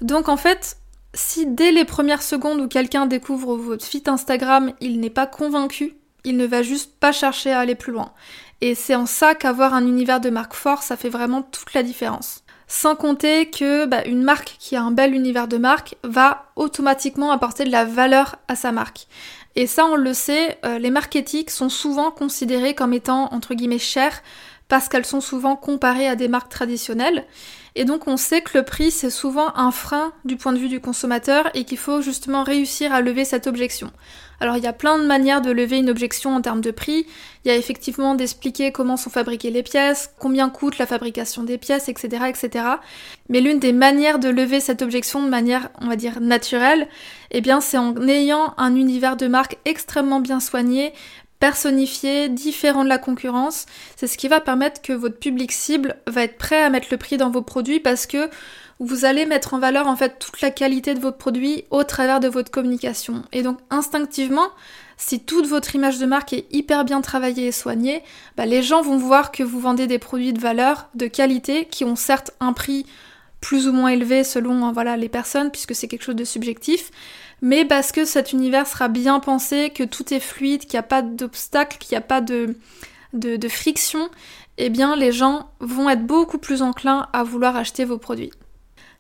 Donc 0.02 0.30
en 0.30 0.38
fait, 0.38 0.78
si 1.14 1.46
dès 1.46 1.72
les 1.72 1.86
premières 1.86 2.24
secondes 2.24 2.62
où 2.62 2.68
quelqu'un 2.68 3.06
découvre 3.06 3.56
votre 3.56 3.86
feed 3.86 4.08
Instagram, 4.08 4.74
il 4.80 5.00
n'est 5.00 5.10
pas 5.10 5.28
convaincu, 5.28 5.96
il 6.24 6.38
ne 6.38 6.46
va 6.46 6.62
juste 6.62 6.94
pas 7.00 7.12
chercher 7.12 7.52
à 7.52 7.60
aller 7.60 7.76
plus 7.76 7.92
loin. 7.92 8.14
Et 8.62 8.76
c'est 8.76 8.96
en 8.96 9.06
ça 9.06 9.36
qu'avoir 9.36 9.74
un 9.74 9.86
univers 9.86 10.22
de 10.22 10.30
marque 10.30 10.54
fort, 10.54 10.84
ça 10.84 10.96
fait 10.96 11.10
vraiment 11.10 11.42
toute 11.42 11.74
la 11.74 11.84
différence. 11.84 12.44
Sans 12.68 12.96
compter 12.96 13.50
que 13.50 13.86
bah, 13.86 14.06
une 14.06 14.24
marque 14.24 14.56
qui 14.60 14.76
a 14.76 14.84
un 14.84 14.92
bel 14.92 15.14
univers 15.14 15.48
de 15.50 15.58
marque 15.58 15.96
va 16.04 16.46
automatiquement 16.56 17.32
apporter 17.32 17.66
de 17.66 17.72
la 17.72 17.84
valeur 17.84 18.38
à 18.48 18.56
sa 18.56 18.72
marque. 18.72 19.08
Et 19.56 19.68
ça, 19.68 19.86
on 19.86 19.96
le 19.96 20.14
sait, 20.14 20.58
euh, 20.64 20.80
les 20.80 20.92
marques 20.92 21.16
éthiques 21.18 21.50
sont 21.50 21.68
souvent 21.68 22.12
considérées 22.12 22.74
comme 22.74 22.94
étant 22.94 23.34
entre 23.34 23.56
guillemets 23.56 23.80
chères 23.80 24.22
parce 24.70 24.88
qu'elles 24.88 25.06
sont 25.06 25.20
souvent 25.20 25.58
comparées 25.58 26.08
à 26.08 26.16
des 26.16 26.30
marques 26.30 26.52
traditionnelles. 26.52 27.26
Et 27.76 27.86
donc 27.86 28.08
on 28.08 28.18
sait 28.18 28.42
que 28.42 28.58
le 28.58 28.66
prix 28.66 28.92
c'est 28.92 29.10
souvent 29.10 29.56
un 29.56 29.72
frein 29.72 30.12
du 30.26 30.36
point 30.36 30.52
de 30.52 30.60
vue 30.60 30.68
du 30.68 30.82
consommateur 30.82 31.50
et 31.54 31.64
qu'il 31.64 31.78
faut 31.78 32.02
justement 32.02 32.44
réussir 32.44 32.94
à 32.94 33.02
lever 33.02 33.24
cette 33.24 33.48
objection. 33.48 33.92
Alors 34.42 34.58
il 34.58 34.64
y 34.64 34.68
a 34.68 34.74
plein 34.74 34.98
de 34.98 35.06
manières 35.06 35.42
de 35.42 35.52
lever 35.52 35.78
une 35.78 35.92
objection 35.92 36.36
en 36.36 36.42
termes 36.42 36.62
de 36.62 36.72
prix. 36.72 37.06
Il 37.46 37.48
y 37.48 37.52
a 37.52 37.56
effectivement 37.56 38.16
d'expliquer 38.16 38.72
comment 38.72 38.98
sont 38.98 39.12
fabriquées 39.12 39.52
les 39.52 39.62
pièces, 39.62 40.10
combien 40.18 40.50
coûte 40.50 40.80
la 40.80 40.88
fabrication 40.88 41.44
des 41.44 41.60
pièces, 41.60 41.90
etc. 41.90 42.26
etc. 42.28 42.66
Mais 43.30 43.40
l'une 43.40 43.60
des 43.60 43.72
manières 43.72 44.18
de 44.18 44.30
lever 44.30 44.60
cette 44.60 44.82
objection 44.82 45.24
de 45.24 45.30
manière, 45.30 45.70
on 45.80 45.88
va 45.88 45.96
dire, 45.96 46.20
naturelle, 46.22 46.88
eh 47.30 47.40
bien 47.40 47.62
c'est 47.62 47.78
en 47.78 47.96
ayant 48.08 48.56
un 48.58 48.76
univers 48.76 49.16
de 49.16 49.28
marque 49.28 49.58
extrêmement 49.66 50.20
bien 50.20 50.40
soigné, 50.40 50.92
personnifié, 51.42 52.30
différent 52.30 52.86
de 52.86 52.90
la 52.90 53.00
concurrence. 53.00 53.66
C'est 53.98 54.08
ce 54.08 54.18
qui 54.18 54.30
va 54.30 54.40
permettre 54.40 54.82
que 54.82 54.94
votre 54.94 55.18
public 55.18 55.52
cible 55.52 55.98
va 56.08 56.24
être 56.24 56.38
prêt 56.38 56.62
à 56.62 56.70
mettre 56.70 56.88
le 56.92 56.98
prix 56.98 57.18
dans 57.18 57.32
vos 57.32 57.42
produits 57.42 57.82
parce 57.82 58.06
que 58.06 58.30
vous 58.80 59.06
allez 59.06 59.26
mettre 59.26 59.54
en 59.54 59.60
valeur 59.60 59.88
en 59.88 59.96
fait 59.96 60.18
toute 60.20 60.40
la 60.42 60.52
qualité 60.52 60.94
de 60.94 61.00
votre 61.00 61.18
produit 61.18 61.66
au 61.72 61.84
travers 61.84 62.20
de 62.20 62.28
votre 62.28 62.52
communication. 62.52 63.24
Et 63.34 63.42
donc 63.42 63.58
instinctivement, 63.72 64.50
si 64.98 65.20
toute 65.20 65.48
votre 65.48 65.76
image 65.76 65.98
de 65.98 66.06
marque 66.06 66.34
est 66.34 66.46
hyper 66.52 66.86
bien 66.86 67.02
travaillée 67.02 67.48
et 67.48 67.52
soignée, 67.52 68.04
bah, 68.38 68.46
les 68.46 68.62
gens 68.62 68.84
vont 68.84 68.98
voir 68.98 69.32
que 69.32 69.42
vous 69.42 69.60
vendez 69.60 69.88
des 69.88 70.00
produits 70.00 70.34
de 70.34 70.40
valeur, 70.40 70.90
de 70.94 71.08
qualité, 71.08 71.66
qui 71.66 71.84
ont 71.84 71.96
certes 71.96 72.32
un 72.40 72.54
prix 72.54 72.86
plus 73.40 73.68
ou 73.68 73.74
moins 73.74 73.90
élevé 73.90 74.24
selon 74.24 74.72
voilà 74.72 74.96
les 74.96 75.10
personnes 75.10 75.50
puisque 75.50 75.74
c'est 75.74 75.88
quelque 75.88 76.04
chose 76.04 76.16
de 76.16 76.24
subjectif, 76.24 76.92
mais 77.42 77.66
parce 77.66 77.92
que 77.92 78.06
cet 78.06 78.34
univers 78.34 78.68
sera 78.68 78.88
bien 78.88 79.20
pensé, 79.20 79.72
que 79.72 79.84
tout 79.84 80.14
est 80.14 80.20
fluide, 80.20 80.62
qu'il 80.62 80.74
n'y 80.74 80.80
a 80.80 80.84
pas 80.84 81.02
d'obstacles, 81.02 81.78
qu'il 81.80 81.94
n'y 81.94 81.98
a 81.98 82.02
pas 82.02 82.22
de, 82.22 82.56
de, 83.14 83.48
friction, 83.48 84.10
eh 84.58 84.70
bien 84.70 84.96
les 84.96 85.12
gens 85.12 85.50
vont 85.60 85.90
être 85.90 86.06
beaucoup 86.06 86.38
plus 86.38 86.62
enclins 86.62 87.08
à 87.14 87.24
vouloir 87.24 87.56
acheter 87.56 87.84
vos 87.84 87.98
produits. 87.98 88.32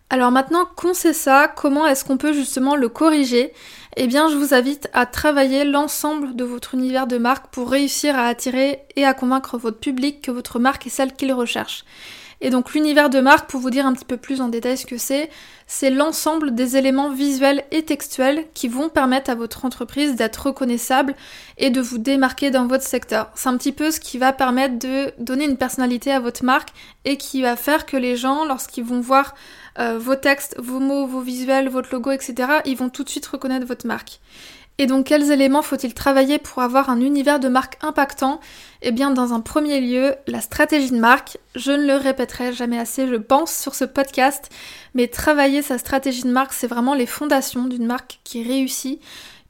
Alors 0.09 0.31
maintenant 0.31 0.65
qu'on 0.75 0.93
sait 0.93 1.13
ça, 1.13 1.47
comment 1.47 1.85
est-ce 1.85 2.03
qu'on 2.03 2.17
peut 2.17 2.33
justement 2.33 2.75
le 2.75 2.89
corriger? 2.89 3.53
Eh 3.95 4.07
bien 4.07 4.27
je 4.27 4.35
vous 4.35 4.53
invite 4.53 4.89
à 4.91 5.05
travailler 5.05 5.63
l'ensemble 5.63 6.35
de 6.35 6.43
votre 6.43 6.73
univers 6.73 7.07
de 7.07 7.17
marque 7.17 7.47
pour 7.47 7.69
réussir 7.69 8.17
à 8.17 8.25
attirer 8.25 8.81
et 8.95 9.05
à 9.05 9.13
convaincre 9.13 9.57
votre 9.57 9.79
public 9.79 10.21
que 10.21 10.31
votre 10.31 10.59
marque 10.59 10.87
est 10.87 10.89
celle 10.89 11.13
qu'il 11.13 11.31
recherche. 11.31 11.85
Et 12.41 12.49
donc 12.49 12.73
l'univers 12.73 13.09
de 13.09 13.19
marque, 13.19 13.49
pour 13.49 13.61
vous 13.61 13.69
dire 13.69 13.85
un 13.85 13.93
petit 13.93 14.05
peu 14.05 14.17
plus 14.17 14.41
en 14.41 14.49
détail 14.49 14.75
ce 14.75 14.87
que 14.87 14.97
c'est, 14.97 15.29
c'est 15.67 15.91
l'ensemble 15.91 16.53
des 16.55 16.75
éléments 16.75 17.11
visuels 17.11 17.63
et 17.71 17.83
textuels 17.83 18.45
qui 18.53 18.67
vont 18.67 18.89
permettre 18.89 19.29
à 19.29 19.35
votre 19.35 19.63
entreprise 19.63 20.15
d'être 20.15 20.47
reconnaissable 20.47 21.15
et 21.57 21.69
de 21.69 21.79
vous 21.79 21.99
démarquer 21.99 22.49
dans 22.49 22.65
votre 22.65 22.83
secteur. 22.83 23.29
C'est 23.35 23.47
un 23.47 23.57
petit 23.57 23.71
peu 23.71 23.91
ce 23.91 23.99
qui 23.99 24.17
va 24.17 24.33
permettre 24.33 24.79
de 24.79 25.13
donner 25.19 25.45
une 25.45 25.55
personnalité 25.55 26.11
à 26.11 26.19
votre 26.19 26.43
marque 26.43 26.69
et 27.05 27.17
qui 27.17 27.43
va 27.43 27.55
faire 27.55 27.85
que 27.85 27.95
les 27.95 28.17
gens, 28.17 28.43
lorsqu'ils 28.43 28.83
vont 28.83 29.01
voir 29.01 29.35
euh, 29.79 29.97
vos 29.99 30.15
textes, 30.15 30.55
vos 30.59 30.79
mots, 30.79 31.05
vos 31.05 31.21
visuels, 31.21 31.69
votre 31.69 31.93
logo, 31.93 32.11
etc., 32.11 32.33
ils 32.65 32.75
vont 32.75 32.89
tout 32.89 33.03
de 33.03 33.09
suite 33.09 33.27
reconnaître 33.27 33.65
votre 33.65 33.87
marque. 33.87 34.19
Et 34.81 34.87
donc 34.87 35.05
quels 35.05 35.29
éléments 35.29 35.61
faut-il 35.61 35.93
travailler 35.93 36.39
pour 36.39 36.63
avoir 36.63 36.89
un 36.89 37.01
univers 37.01 37.39
de 37.39 37.49
marque 37.49 37.77
impactant? 37.83 38.39
Eh 38.81 38.91
bien 38.91 39.11
dans 39.11 39.31
un 39.31 39.39
premier 39.39 39.79
lieu, 39.79 40.15
la 40.25 40.41
stratégie 40.41 40.89
de 40.89 40.97
marque. 40.97 41.37
Je 41.53 41.71
ne 41.71 41.85
le 41.85 41.97
répéterai 41.97 42.51
jamais 42.51 42.79
assez, 42.79 43.07
je 43.07 43.13
pense, 43.13 43.55
sur 43.55 43.75
ce 43.75 43.85
podcast, 43.85 44.49
mais 44.95 45.07
travailler 45.07 45.61
sa 45.61 45.77
stratégie 45.77 46.23
de 46.23 46.31
marque, 46.31 46.53
c'est 46.53 46.65
vraiment 46.65 46.95
les 46.95 47.05
fondations 47.05 47.65
d'une 47.65 47.85
marque 47.85 48.21
qui 48.23 48.41
réussit 48.41 48.99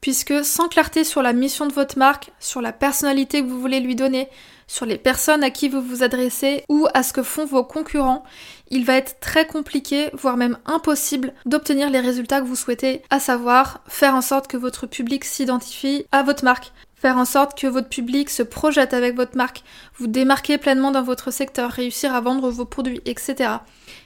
puisque 0.02 0.44
sans 0.44 0.68
clarté 0.68 1.04
sur 1.04 1.22
la 1.22 1.34
mission 1.34 1.68
de 1.68 1.74
votre 1.74 1.98
marque, 1.98 2.32
sur 2.40 2.62
la 2.62 2.74
personnalité 2.74 3.42
que 3.42 3.48
vous 3.48 3.62
voulez 3.62 3.80
lui 3.80 3.96
donner, 3.96 4.28
sur 4.68 4.86
les 4.86 4.98
personnes 4.98 5.44
à 5.44 5.50
qui 5.50 5.70
vous 5.70 5.82
vous 5.82 6.02
adressez 6.02 6.64
ou 6.70 6.88
à 6.94 7.04
ce 7.04 7.14
que 7.14 7.24
font 7.24 7.46
vos 7.46 7.64
concurrents, 7.64 8.24
il 8.70 8.86
va 8.86 8.96
être 8.96 9.20
très 9.20 9.46
compliqué, 9.46 10.10
voire 10.14 10.38
même 10.38 10.58
impossible, 10.66 11.34
d'obtenir 11.46 11.90
les 11.90 12.00
résultats 12.00 12.42
que 12.42 12.48
vous 12.48 12.56
souhaitez, 12.56 13.02
à 13.10 13.20
savoir 13.20 13.82
faire 13.88 14.16
en 14.16 14.22
sorte 14.22 14.48
que 14.48 14.58
votre 14.58 14.88
public 14.88 15.26
s'identifie 15.26 16.06
à 16.12 16.24
votre 16.24 16.46
marque, 16.46 16.72
faire 17.02 17.18
en 17.18 17.26
sorte 17.26 17.58
que 17.58 17.66
votre 17.66 17.90
public 17.90 18.30
se 18.30 18.44
projette 18.44 18.94
avec 18.94 19.16
votre 19.16 19.36
marque, 19.36 19.64
vous 19.98 20.06
démarquer 20.06 20.60
pleinement 20.60 20.92
dans 20.92 21.02
votre 21.02 21.32
secteur, 21.32 21.72
réussir 21.72 22.14
à 22.14 22.22
vendre 22.22 22.52
vos 22.52 22.66
produits, 22.66 23.02
etc. 23.06 23.54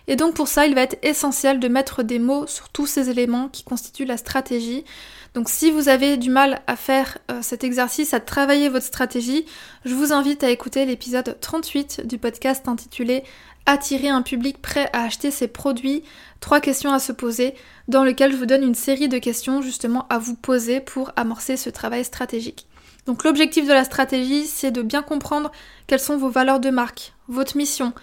Et 0.08 0.16
donc 0.16 0.34
pour 0.34 0.48
ça, 0.48 0.66
il 0.66 0.76
va 0.76 0.82
être 0.84 0.98
essentiel 1.04 1.60
de 1.60 1.68
mettre 1.68 2.04
des 2.04 2.20
mots 2.20 2.48
sur 2.48 2.70
tous 2.70 2.86
ces 2.86 3.10
éléments 3.10 3.50
qui 3.50 3.66
constituent 3.66 4.06
la 4.06 4.16
stratégie. 4.16 4.86
Donc 5.34 5.50
si 5.50 5.72
vous 5.72 5.90
avez 5.90 6.16
du 6.16 6.30
mal 6.30 6.62
à 6.68 6.78
faire 6.78 7.18
euh, 7.30 7.40
cet 7.42 7.66
exercice, 7.66 8.14
à 8.14 8.22
travailler 8.22 8.70
votre 8.70 8.86
stratégie, 8.86 9.46
je 9.84 9.94
vous 9.94 10.14
invite 10.14 10.46
à 10.46 10.50
écouter 10.50 10.86
l'épisode 10.86 11.38
38 11.42 12.08
du 12.08 12.18
podcast 12.18 12.66
intitulé 12.70 13.24
Attirer 13.68 14.10
un 14.10 14.22
public 14.22 14.62
prêt 14.62 14.90
à 14.94 15.02
acheter 15.04 15.32
ses 15.32 15.48
produits, 15.48 16.04
trois 16.40 16.62
questions 16.62 16.94
à 16.94 17.00
se 17.00 17.12
poser, 17.12 17.56
dans 17.88 18.04
lequel 18.04 18.32
je 18.32 18.38
vous 18.38 18.46
donne 18.46 18.64
une 18.64 18.76
série 18.76 19.10
de 19.10 19.18
questions 19.18 19.64
justement 19.64 20.06
à 20.10 20.20
vous 20.20 20.36
poser 20.36 20.80
pour 20.80 21.12
amorcer 21.16 21.58
ce 21.58 21.72
travail 21.72 22.06
stratégique. 22.06 22.68
Donc 23.06 23.24
l'objectif 23.24 23.68
de 23.68 23.74
la 23.74 23.84
stratégie, 23.84 24.46
c'est 24.46 24.72
de 24.72 24.82
bien 24.82 25.04
comprendre 25.04 25.52
quelles 25.86 26.00
sont 26.00 26.18
vos 26.18 26.30
valeurs 26.30 26.60
de 26.60 26.72
marque, 26.72 27.14
votre 27.28 27.56
mission, 27.56 27.94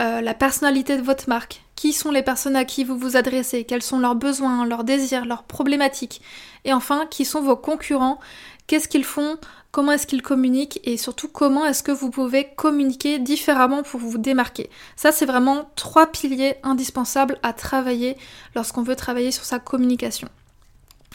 euh, 0.00 0.20
la 0.20 0.34
personnalité 0.34 0.96
de 0.96 1.02
votre 1.02 1.28
marque, 1.28 1.62
qui 1.76 1.92
sont 1.92 2.10
les 2.10 2.22
personnes 2.22 2.56
à 2.56 2.64
qui 2.64 2.82
vous 2.82 2.98
vous 2.98 3.16
adressez, 3.16 3.62
quels 3.62 3.82
sont 3.82 4.00
leurs 4.00 4.16
besoins, 4.16 4.66
leurs 4.66 4.82
désirs, 4.82 5.24
leurs 5.24 5.44
problématiques, 5.44 6.20
et 6.64 6.72
enfin, 6.72 7.06
qui 7.06 7.24
sont 7.24 7.40
vos 7.40 7.56
concurrents, 7.56 8.18
qu'est-ce 8.66 8.88
qu'ils 8.88 9.04
font, 9.04 9.36
comment 9.70 9.92
est-ce 9.92 10.08
qu'ils 10.08 10.22
communiquent, 10.22 10.80
et 10.82 10.96
surtout 10.96 11.28
comment 11.28 11.64
est-ce 11.64 11.84
que 11.84 11.92
vous 11.92 12.10
pouvez 12.10 12.48
communiquer 12.56 13.20
différemment 13.20 13.84
pour 13.84 14.00
vous 14.00 14.18
démarquer? 14.18 14.70
Ça, 14.96 15.12
c'est 15.12 15.26
vraiment 15.26 15.70
trois 15.76 16.08
piliers 16.08 16.56
indispensables 16.64 17.38
à 17.44 17.52
travailler 17.52 18.16
lorsqu'on 18.56 18.82
veut 18.82 18.96
travailler 18.96 19.30
sur 19.30 19.44
sa 19.44 19.60
communication. 19.60 20.28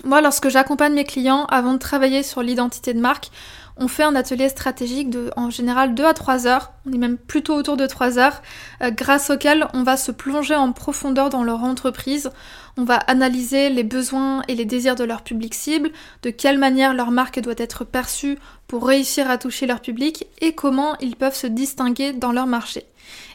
Moi, 0.03 0.21
lorsque 0.21 0.49
j'accompagne 0.49 0.93
mes 0.93 1.05
clients 1.05 1.45
avant 1.45 1.73
de 1.73 1.77
travailler 1.77 2.23
sur 2.23 2.41
l'identité 2.41 2.93
de 2.93 2.99
marque, 2.99 3.29
on 3.77 3.87
fait 3.87 4.03
un 4.03 4.15
atelier 4.15 4.49
stratégique 4.49 5.09
de 5.09 5.31
en 5.35 5.49
général 5.49 5.95
2 5.95 6.05
à 6.05 6.13
3 6.13 6.47
heures, 6.47 6.73
on 6.85 6.93
est 6.93 6.97
même 6.97 7.17
plutôt 7.17 7.55
autour 7.55 7.77
de 7.77 7.87
3 7.87 8.19
heures, 8.19 8.41
euh, 8.81 8.91
grâce 8.91 9.29
auquel 9.29 9.67
on 9.73 9.83
va 9.83 9.97
se 9.97 10.11
plonger 10.11 10.55
en 10.55 10.71
profondeur 10.71 11.29
dans 11.29 11.43
leur 11.43 11.63
entreprise, 11.63 12.31
on 12.77 12.83
va 12.83 12.95
analyser 12.95 13.69
les 13.69 13.83
besoins 13.83 14.41
et 14.47 14.55
les 14.55 14.65
désirs 14.65 14.95
de 14.95 15.03
leur 15.03 15.21
public 15.21 15.53
cible, 15.53 15.91
de 16.23 16.29
quelle 16.29 16.57
manière 16.57 16.93
leur 16.93 17.11
marque 17.11 17.39
doit 17.39 17.53
être 17.57 17.83
perçue 17.83 18.37
pour 18.67 18.87
réussir 18.87 19.29
à 19.29 19.37
toucher 19.37 19.67
leur 19.67 19.81
public 19.81 20.27
et 20.41 20.53
comment 20.53 20.97
ils 20.99 21.15
peuvent 21.15 21.35
se 21.35 21.47
distinguer 21.47 22.13
dans 22.13 22.31
leur 22.31 22.47
marché. 22.47 22.85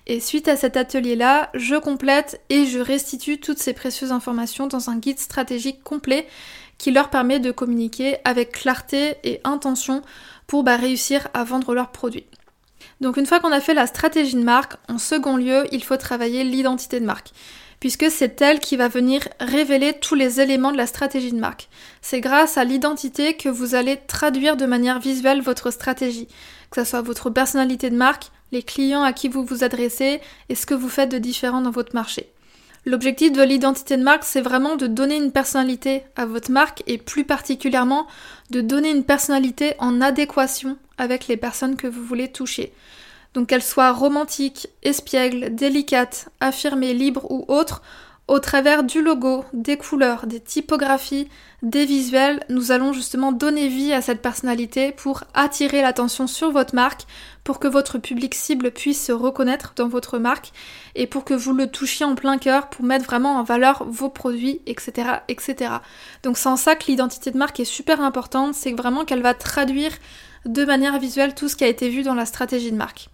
Et 0.06 0.20
suite 0.20 0.48
à 0.48 0.56
cet 0.56 0.76
atelier-là, 0.76 1.50
je 1.54 1.76
complète 1.76 2.40
et 2.48 2.64
je 2.64 2.78
restitue 2.78 3.38
toutes 3.38 3.58
ces 3.58 3.74
précieuses 3.74 4.12
informations 4.12 4.66
dans 4.66 4.88
un 4.88 4.96
guide 4.96 5.18
stratégique 5.18 5.82
complet 5.82 6.26
qui 6.78 6.90
leur 6.90 7.10
permet 7.10 7.40
de 7.40 7.50
communiquer 7.50 8.16
avec 8.24 8.52
clarté 8.52 9.16
et 9.24 9.40
intention 9.44 10.02
pour 10.46 10.64
bah, 10.64 10.76
réussir 10.76 11.28
à 11.34 11.44
vendre 11.44 11.74
leurs 11.74 11.90
produits. 11.90 12.26
Donc 13.00 13.16
une 13.16 13.26
fois 13.26 13.40
qu'on 13.40 13.52
a 13.52 13.60
fait 13.60 13.74
la 13.74 13.86
stratégie 13.86 14.36
de 14.36 14.42
marque, 14.42 14.76
en 14.88 14.98
second 14.98 15.36
lieu, 15.36 15.66
il 15.72 15.84
faut 15.84 15.96
travailler 15.96 16.44
l'identité 16.44 17.00
de 17.00 17.04
marque 17.04 17.32
puisque 17.80 18.10
c'est 18.10 18.40
elle 18.40 18.60
qui 18.60 18.76
va 18.76 18.88
venir 18.88 19.22
révéler 19.40 19.92
tous 19.92 20.14
les 20.14 20.40
éléments 20.40 20.72
de 20.72 20.76
la 20.76 20.86
stratégie 20.86 21.32
de 21.32 21.38
marque. 21.38 21.68
C'est 22.02 22.20
grâce 22.20 22.58
à 22.58 22.64
l'identité 22.64 23.34
que 23.34 23.48
vous 23.48 23.74
allez 23.74 23.98
traduire 24.06 24.56
de 24.56 24.66
manière 24.66 24.98
visuelle 24.98 25.42
votre 25.42 25.70
stratégie, 25.70 26.28
que 26.70 26.82
ce 26.82 26.90
soit 26.90 27.02
votre 27.02 27.30
personnalité 27.30 27.90
de 27.90 27.96
marque, 27.96 28.30
les 28.52 28.62
clients 28.62 29.02
à 29.02 29.12
qui 29.12 29.28
vous 29.28 29.44
vous 29.44 29.62
adressez 29.62 30.20
et 30.48 30.54
ce 30.54 30.66
que 30.66 30.74
vous 30.74 30.88
faites 30.88 31.10
de 31.10 31.18
différent 31.18 31.60
dans 31.60 31.70
votre 31.70 31.94
marché. 31.94 32.30
L'objectif 32.86 33.32
de 33.32 33.42
l'identité 33.42 33.96
de 33.96 34.02
marque, 34.02 34.24
c'est 34.24 34.40
vraiment 34.40 34.76
de 34.76 34.86
donner 34.86 35.16
une 35.16 35.32
personnalité 35.32 36.04
à 36.16 36.26
votre 36.26 36.50
marque 36.50 36.82
et 36.86 36.98
plus 36.98 37.24
particulièrement 37.24 38.06
de 38.50 38.60
donner 38.60 38.90
une 38.90 39.04
personnalité 39.04 39.74
en 39.78 40.00
adéquation 40.00 40.78
avec 40.96 41.28
les 41.28 41.36
personnes 41.36 41.76
que 41.76 41.86
vous 41.86 42.02
voulez 42.02 42.30
toucher. 42.30 42.72
Donc 43.34 43.48
qu'elle 43.48 43.62
soit 43.62 43.92
romantique, 43.92 44.68
espiègle, 44.82 45.54
délicate, 45.54 46.28
affirmée, 46.40 46.94
libre 46.94 47.30
ou 47.30 47.44
autre, 47.48 47.82
au 48.28 48.40
travers 48.40 48.84
du 48.84 49.00
logo, 49.00 49.44
des 49.54 49.78
couleurs, 49.78 50.26
des 50.26 50.38
typographies, 50.38 51.28
des 51.62 51.86
visuels, 51.86 52.44
nous 52.50 52.70
allons 52.72 52.92
justement 52.92 53.32
donner 53.32 53.68
vie 53.68 53.92
à 53.94 54.02
cette 54.02 54.20
personnalité 54.20 54.92
pour 54.92 55.24
attirer 55.32 55.80
l'attention 55.80 56.26
sur 56.26 56.52
votre 56.52 56.74
marque, 56.74 57.06
pour 57.42 57.58
que 57.58 57.66
votre 57.66 57.96
public 57.96 58.34
cible 58.34 58.70
puisse 58.70 59.02
se 59.02 59.12
reconnaître 59.12 59.72
dans 59.76 59.88
votre 59.88 60.18
marque 60.18 60.52
et 60.94 61.06
pour 61.06 61.24
que 61.24 61.32
vous 61.32 61.54
le 61.54 61.68
touchiez 61.68 62.04
en 62.04 62.14
plein 62.14 62.36
cœur 62.36 62.68
pour 62.68 62.84
mettre 62.84 63.06
vraiment 63.06 63.36
en 63.36 63.42
valeur 63.42 63.86
vos 63.88 64.10
produits, 64.10 64.60
etc. 64.66 65.08
etc. 65.28 65.72
Donc 66.22 66.36
c'est 66.36 66.50
en 66.50 66.56
ça 66.56 66.76
que 66.76 66.86
l'identité 66.86 67.30
de 67.30 67.38
marque 67.38 67.58
est 67.60 67.64
super 67.64 68.02
importante, 68.02 68.54
c'est 68.54 68.72
vraiment 68.72 69.06
qu'elle 69.06 69.22
va 69.22 69.32
traduire 69.32 69.92
de 70.44 70.64
manière 70.66 70.98
visuelle 70.98 71.34
tout 71.34 71.48
ce 71.48 71.56
qui 71.56 71.64
a 71.64 71.68
été 71.68 71.88
vu 71.88 72.02
dans 72.02 72.14
la 72.14 72.26
stratégie 72.26 72.72
de 72.72 72.76
marque. 72.76 73.08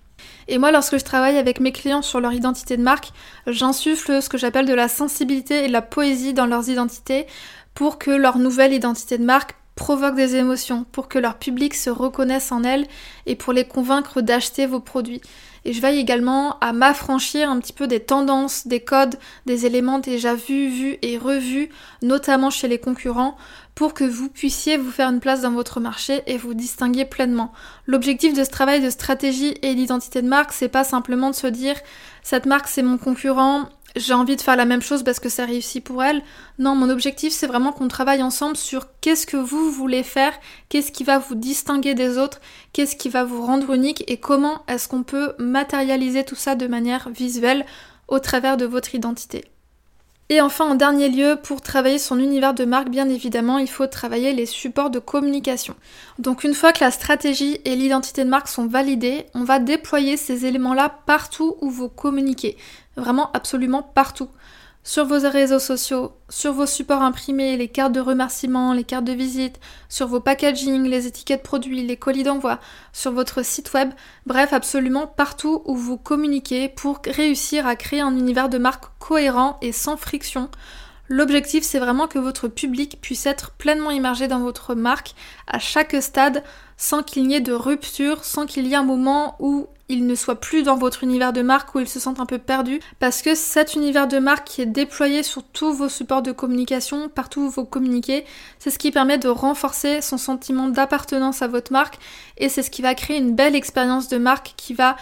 Et 0.48 0.58
moi, 0.58 0.72
lorsque 0.72 0.98
je 0.98 1.04
travaille 1.04 1.38
avec 1.38 1.60
mes 1.60 1.72
clients 1.72 2.02
sur 2.02 2.20
leur 2.20 2.32
identité 2.32 2.76
de 2.76 2.82
marque, 2.82 3.12
j'insuffle 3.46 4.20
ce 4.22 4.28
que 4.28 4.38
j'appelle 4.38 4.66
de 4.66 4.74
la 4.74 4.88
sensibilité 4.88 5.64
et 5.64 5.68
de 5.68 5.72
la 5.72 5.82
poésie 5.82 6.34
dans 6.34 6.46
leurs 6.46 6.68
identités 6.68 7.26
pour 7.74 7.98
que 7.98 8.10
leur 8.10 8.38
nouvelle 8.38 8.72
identité 8.72 9.18
de 9.18 9.24
marque 9.24 9.54
provoque 9.74 10.14
des 10.14 10.36
émotions, 10.36 10.84
pour 10.92 11.08
que 11.08 11.18
leur 11.18 11.36
public 11.38 11.74
se 11.74 11.90
reconnaisse 11.90 12.52
en 12.52 12.62
elle 12.62 12.86
et 13.26 13.34
pour 13.34 13.52
les 13.52 13.64
convaincre 13.64 14.20
d'acheter 14.20 14.66
vos 14.66 14.80
produits. 14.80 15.20
Et 15.66 15.72
je 15.72 15.80
veille 15.80 15.98
également 15.98 16.58
à 16.60 16.72
m'affranchir 16.72 17.50
un 17.50 17.58
petit 17.58 17.72
peu 17.72 17.86
des 17.86 18.00
tendances, 18.00 18.66
des 18.66 18.80
codes, 18.80 19.16
des 19.46 19.64
éléments 19.64 19.98
déjà 19.98 20.34
vus, 20.34 20.68
vus 20.68 20.98
et 21.00 21.16
revus, 21.16 21.70
notamment 22.02 22.50
chez 22.50 22.68
les 22.68 22.78
concurrents, 22.78 23.36
pour 23.74 23.94
que 23.94 24.04
vous 24.04 24.28
puissiez 24.28 24.76
vous 24.76 24.90
faire 24.90 25.08
une 25.08 25.20
place 25.20 25.40
dans 25.40 25.50
votre 25.50 25.80
marché 25.80 26.22
et 26.26 26.36
vous 26.36 26.54
distinguer 26.54 27.06
pleinement. 27.06 27.52
L'objectif 27.86 28.34
de 28.34 28.44
ce 28.44 28.50
travail 28.50 28.82
de 28.82 28.90
stratégie 28.90 29.54
et 29.62 29.74
d'identité 29.74 30.20
de 30.20 30.28
marque, 30.28 30.52
c'est 30.52 30.68
pas 30.68 30.84
simplement 30.84 31.30
de 31.30 31.34
se 31.34 31.46
dire 31.46 31.76
cette 32.22 32.46
marque 32.46 32.68
c'est 32.68 32.82
mon 32.82 32.98
concurrent, 32.98 33.68
j'ai 33.96 34.14
envie 34.14 34.36
de 34.36 34.40
faire 34.40 34.56
la 34.56 34.64
même 34.64 34.82
chose 34.82 35.02
parce 35.02 35.20
que 35.20 35.28
ça 35.28 35.44
réussit 35.44 35.82
pour 35.82 36.02
elle. 36.02 36.22
Non, 36.58 36.74
mon 36.74 36.90
objectif 36.90 37.32
c'est 37.32 37.46
vraiment 37.46 37.72
qu'on 37.72 37.88
travaille 37.88 38.22
ensemble 38.22 38.56
sur 38.56 38.86
qu'est-ce 39.00 39.26
que 39.26 39.36
vous 39.36 39.70
voulez 39.70 40.02
faire, 40.02 40.32
qu'est-ce 40.68 40.92
qui 40.92 41.04
va 41.04 41.18
vous 41.18 41.34
distinguer 41.34 41.94
des 41.94 42.18
autres, 42.18 42.40
qu'est-ce 42.72 42.96
qui 42.96 43.08
va 43.08 43.24
vous 43.24 43.44
rendre 43.44 43.72
unique 43.72 44.04
et 44.08 44.16
comment 44.16 44.62
est-ce 44.68 44.88
qu'on 44.88 45.02
peut 45.02 45.34
matérialiser 45.38 46.24
tout 46.24 46.34
ça 46.34 46.54
de 46.54 46.66
manière 46.66 47.08
visuelle 47.10 47.64
au 48.08 48.18
travers 48.18 48.56
de 48.56 48.66
votre 48.66 48.94
identité. 48.94 49.44
Et 50.30 50.40
enfin, 50.40 50.64
en 50.64 50.74
dernier 50.74 51.10
lieu, 51.10 51.36
pour 51.42 51.60
travailler 51.60 51.98
son 51.98 52.18
univers 52.18 52.54
de 52.54 52.64
marque, 52.64 52.88
bien 52.88 53.10
évidemment, 53.10 53.58
il 53.58 53.68
faut 53.68 53.86
travailler 53.86 54.32
les 54.32 54.46
supports 54.46 54.88
de 54.88 54.98
communication. 54.98 55.74
Donc 56.18 56.44
une 56.44 56.54
fois 56.54 56.72
que 56.72 56.82
la 56.82 56.90
stratégie 56.90 57.60
et 57.66 57.76
l'identité 57.76 58.24
de 58.24 58.30
marque 58.30 58.48
sont 58.48 58.66
validées, 58.66 59.26
on 59.34 59.44
va 59.44 59.58
déployer 59.58 60.16
ces 60.16 60.46
éléments-là 60.46 60.88
partout 61.04 61.56
où 61.60 61.68
vous 61.68 61.90
communiquez. 61.90 62.56
Vraiment 62.96 63.30
absolument 63.32 63.82
partout 63.82 64.28
sur 64.84 65.06
vos 65.06 65.28
réseaux 65.28 65.58
sociaux, 65.58 66.12
sur 66.28 66.52
vos 66.52 66.66
supports 66.66 67.02
imprimés, 67.02 67.56
les 67.56 67.68
cartes 67.68 67.92
de 67.92 68.00
remerciement, 68.00 68.74
les 68.74 68.84
cartes 68.84 69.06
de 69.06 69.12
visite, 69.12 69.58
sur 69.88 70.06
vos 70.06 70.20
packaging, 70.20 70.84
les 70.84 71.06
étiquettes 71.06 71.42
produits, 71.42 71.82
les 71.82 71.96
colis 71.96 72.22
d'envoi, 72.22 72.60
sur 72.92 73.10
votre 73.10 73.42
site 73.42 73.72
web, 73.72 73.90
bref, 74.26 74.52
absolument 74.52 75.06
partout 75.06 75.62
où 75.64 75.74
vous 75.74 75.96
communiquez 75.96 76.68
pour 76.68 77.00
réussir 77.06 77.66
à 77.66 77.76
créer 77.76 78.02
un 78.02 78.16
univers 78.16 78.50
de 78.50 78.58
marque 78.58 78.84
cohérent 78.98 79.58
et 79.62 79.72
sans 79.72 79.96
friction. 79.96 80.50
L'objectif, 81.08 81.64
c'est 81.64 81.78
vraiment 81.78 82.06
que 82.06 82.18
votre 82.18 82.48
public 82.48 82.98
puisse 83.00 83.26
être 83.26 83.52
pleinement 83.52 83.90
immergé 83.90 84.28
dans 84.28 84.40
votre 84.40 84.74
marque 84.74 85.14
à 85.46 85.58
chaque 85.58 85.96
stade 86.02 86.42
sans 86.76 87.02
qu'il 87.02 87.26
n'y 87.26 87.34
ait 87.34 87.40
de 87.40 87.52
rupture, 87.52 88.24
sans 88.24 88.46
qu'il 88.46 88.66
y 88.66 88.72
ait 88.72 88.76
un 88.76 88.84
moment 88.84 89.36
où 89.38 89.68
il 89.88 90.06
ne 90.06 90.14
soit 90.14 90.40
plus 90.40 90.62
dans 90.62 90.76
votre 90.76 91.04
univers 91.04 91.32
de 91.32 91.42
marque 91.42 91.74
où 91.74 91.80
il 91.80 91.88
se 91.88 92.00
sent 92.00 92.14
un 92.18 92.26
peu 92.26 92.38
perdu 92.38 92.80
parce 93.00 93.22
que 93.22 93.34
cet 93.34 93.74
univers 93.74 94.08
de 94.08 94.18
marque 94.18 94.46
qui 94.46 94.62
est 94.62 94.66
déployé 94.66 95.22
sur 95.22 95.42
tous 95.42 95.72
vos 95.72 95.88
supports 95.88 96.22
de 96.22 96.32
communication, 96.32 97.08
partout 97.08 97.42
où 97.42 97.50
vous 97.50 97.64
communiquez, 97.64 98.24
c'est 98.58 98.70
ce 98.70 98.78
qui 98.78 98.90
permet 98.90 99.18
de 99.18 99.28
renforcer 99.28 100.00
son 100.00 100.16
sentiment 100.16 100.68
d'appartenance 100.68 101.42
à 101.42 101.48
votre 101.48 101.72
marque 101.72 101.98
et 102.38 102.48
c'est 102.48 102.62
ce 102.62 102.70
qui 102.70 102.82
va 102.82 102.94
créer 102.94 103.18
une 103.18 103.34
belle 103.34 103.54
expérience 103.54 104.08
de 104.08 104.16
marque 104.16 104.54
qui 104.56 104.72
va 104.72 104.96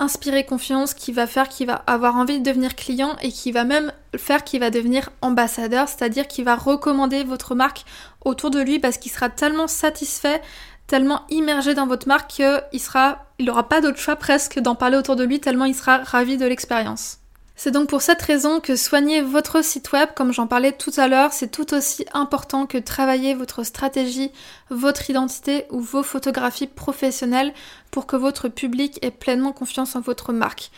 inspirer 0.00 0.44
confiance, 0.44 0.94
qui 0.94 1.12
va 1.12 1.26
faire 1.26 1.48
qu'il 1.48 1.66
va 1.66 1.82
avoir 1.86 2.16
envie 2.16 2.38
de 2.38 2.44
devenir 2.44 2.76
client 2.76 3.16
et 3.20 3.32
qui 3.32 3.50
va 3.50 3.64
même 3.64 3.92
faire 4.16 4.44
qu'il 4.44 4.60
va 4.60 4.70
devenir 4.70 5.10
ambassadeur, 5.22 5.88
c'est-à-dire 5.88 6.28
qu'il 6.28 6.44
va 6.44 6.54
recommander 6.54 7.24
votre 7.24 7.56
marque 7.56 7.84
autour 8.24 8.50
de 8.50 8.60
lui 8.60 8.78
parce 8.78 8.98
qu'il 8.98 9.10
sera 9.10 9.28
tellement 9.28 9.66
satisfait 9.66 10.40
tellement 10.88 11.22
immergé 11.30 11.74
dans 11.74 11.86
votre 11.86 12.08
marque 12.08 12.30
qu'il 12.30 12.80
sera, 12.80 13.26
il 13.38 13.46
n'aura 13.46 13.68
pas 13.68 13.80
d'autre 13.80 13.98
choix 13.98 14.16
presque 14.16 14.58
d'en 14.58 14.74
parler 14.74 14.96
autour 14.96 15.14
de 15.14 15.22
lui 15.22 15.38
tellement 15.38 15.66
il 15.66 15.74
sera 15.74 15.98
ravi 15.98 16.36
de 16.36 16.46
l'expérience. 16.46 17.18
C'est 17.60 17.72
donc 17.72 17.88
pour 17.88 18.02
cette 18.02 18.22
raison 18.22 18.60
que 18.60 18.76
soigner 18.76 19.20
votre 19.20 19.64
site 19.64 19.90
web, 19.90 20.10
comme 20.14 20.32
j'en 20.32 20.46
parlais 20.46 20.70
tout 20.70 20.92
à 20.96 21.08
l'heure, 21.08 21.32
c'est 21.32 21.50
tout 21.50 21.74
aussi 21.74 22.06
important 22.12 22.66
que 22.66 22.78
travailler 22.78 23.34
votre 23.34 23.64
stratégie, 23.64 24.30
votre 24.70 25.10
identité 25.10 25.66
ou 25.70 25.80
vos 25.80 26.04
photographies 26.04 26.68
professionnelles 26.68 27.52
pour 27.90 28.06
que 28.06 28.14
votre 28.14 28.48
public 28.48 29.00
ait 29.02 29.10
pleinement 29.10 29.52
confiance 29.52 29.96
en 29.96 30.00
votre 30.00 30.32
marque. 30.32 30.70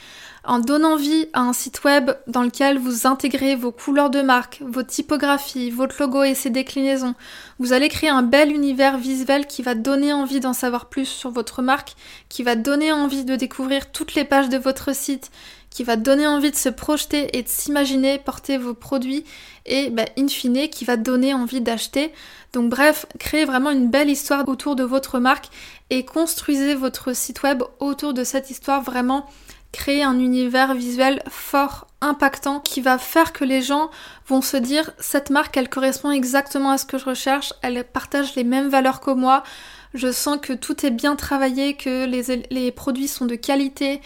En 0.51 0.59
donnant 0.59 0.97
vie 0.97 1.29
à 1.33 1.43
un 1.43 1.53
site 1.53 1.85
web 1.85 2.11
dans 2.27 2.43
lequel 2.43 2.77
vous 2.77 3.07
intégrez 3.07 3.55
vos 3.55 3.71
couleurs 3.71 4.11
de 4.11 4.21
marque, 4.21 4.61
vos 4.67 4.83
typographies, 4.83 5.71
votre 5.71 5.95
logo 6.01 6.25
et 6.25 6.35
ses 6.35 6.51
déclinaisons, 6.51 7.15
vous 7.61 7.73
allez 7.73 7.89
créer 7.89 8.11
un 8.11 8.23
bel 8.23 8.51
univers 8.51 8.99
visuel 8.99 9.47
qui 9.47 9.63
va 9.63 9.77
donner 9.77 10.13
envie 10.13 10.41
d'en 10.41 10.53
savoir 10.53 10.87
plus 10.87 11.05
sur 11.05 11.31
votre 11.31 11.63
marque, 11.63 11.95
qui 12.29 12.43
va 12.43 12.57
donner 12.57 12.91
envie 12.91 13.25
de 13.25 13.37
découvrir 13.37 13.93
toutes 13.93 14.17
les 14.17 14.25
pages 14.25 14.49
de 14.49 14.59
votre 14.59 14.93
site, 14.93 15.31
qui 15.71 15.85
va 15.85 15.95
donner 15.95 16.27
envie 16.27 16.51
de 16.51 16.57
se 16.57 16.69
projeter 16.69 17.39
et 17.39 17.45
de 17.45 17.49
s'imaginer 17.49 18.19
porter 18.19 18.59
vos 18.59 18.75
produits 18.75 19.23
et 19.67 19.89
bah, 19.91 20.07
in 20.19 20.27
fine 20.27 20.69
qui 20.69 20.85
va 20.85 20.97
donner 20.97 21.33
envie 21.33 21.61
d'acheter. 21.61 22.13
Donc 22.55 22.71
bref, 22.71 23.07
créez 23.21 23.45
vraiment 23.45 23.71
une 23.71 23.89
belle 23.89 24.11
histoire 24.11 24.49
autour 24.49 24.75
de 24.75 24.83
votre 24.83 25.21
marque 25.21 25.49
et 25.91 26.05
construisez 26.05 26.75
votre 26.75 27.15
site 27.15 27.45
web 27.45 27.63
autour 27.79 28.15
de 28.15 28.25
cette 28.25 28.51
histoire 28.51 28.83
vraiment 28.83 29.29
créer 29.73 30.03
un 30.03 30.19
univers 30.19 30.75
visuel 30.75 31.23
fort, 31.29 31.87
impactant, 32.01 32.61
qui 32.61 32.81
va 32.81 32.99
faire 32.99 33.33
que 33.33 33.45
les 33.45 33.63
gens 33.63 33.91
vont 34.27 34.43
se 34.43 34.57
dire 34.57 34.91
cette 34.99 35.31
marque 35.31 35.57
elle 35.57 35.69
correspond 35.69 36.11
exactement 36.11 36.71
à 36.71 36.79
ce 36.79 36.87
que 36.87 36.99
je 36.99 37.05
recherche, 37.05 37.53
elle 37.63 37.85
partage 37.85 38.35
les 38.35 38.45
mêmes 38.45 38.69
valeurs 38.69 39.01
que 39.01 39.11
moi, 39.11 39.43
je 39.95 40.13
sens 40.13 40.39
que 40.41 40.53
tout 40.53 40.87
est 40.87 40.91
bien 40.91 41.17
travaillé, 41.17 41.75
que 41.75 42.07
les, 42.07 42.45
les 42.51 42.73
produits 42.73 43.09
sont 43.09 43.27
de 43.27 43.35
qualité, 43.35 44.01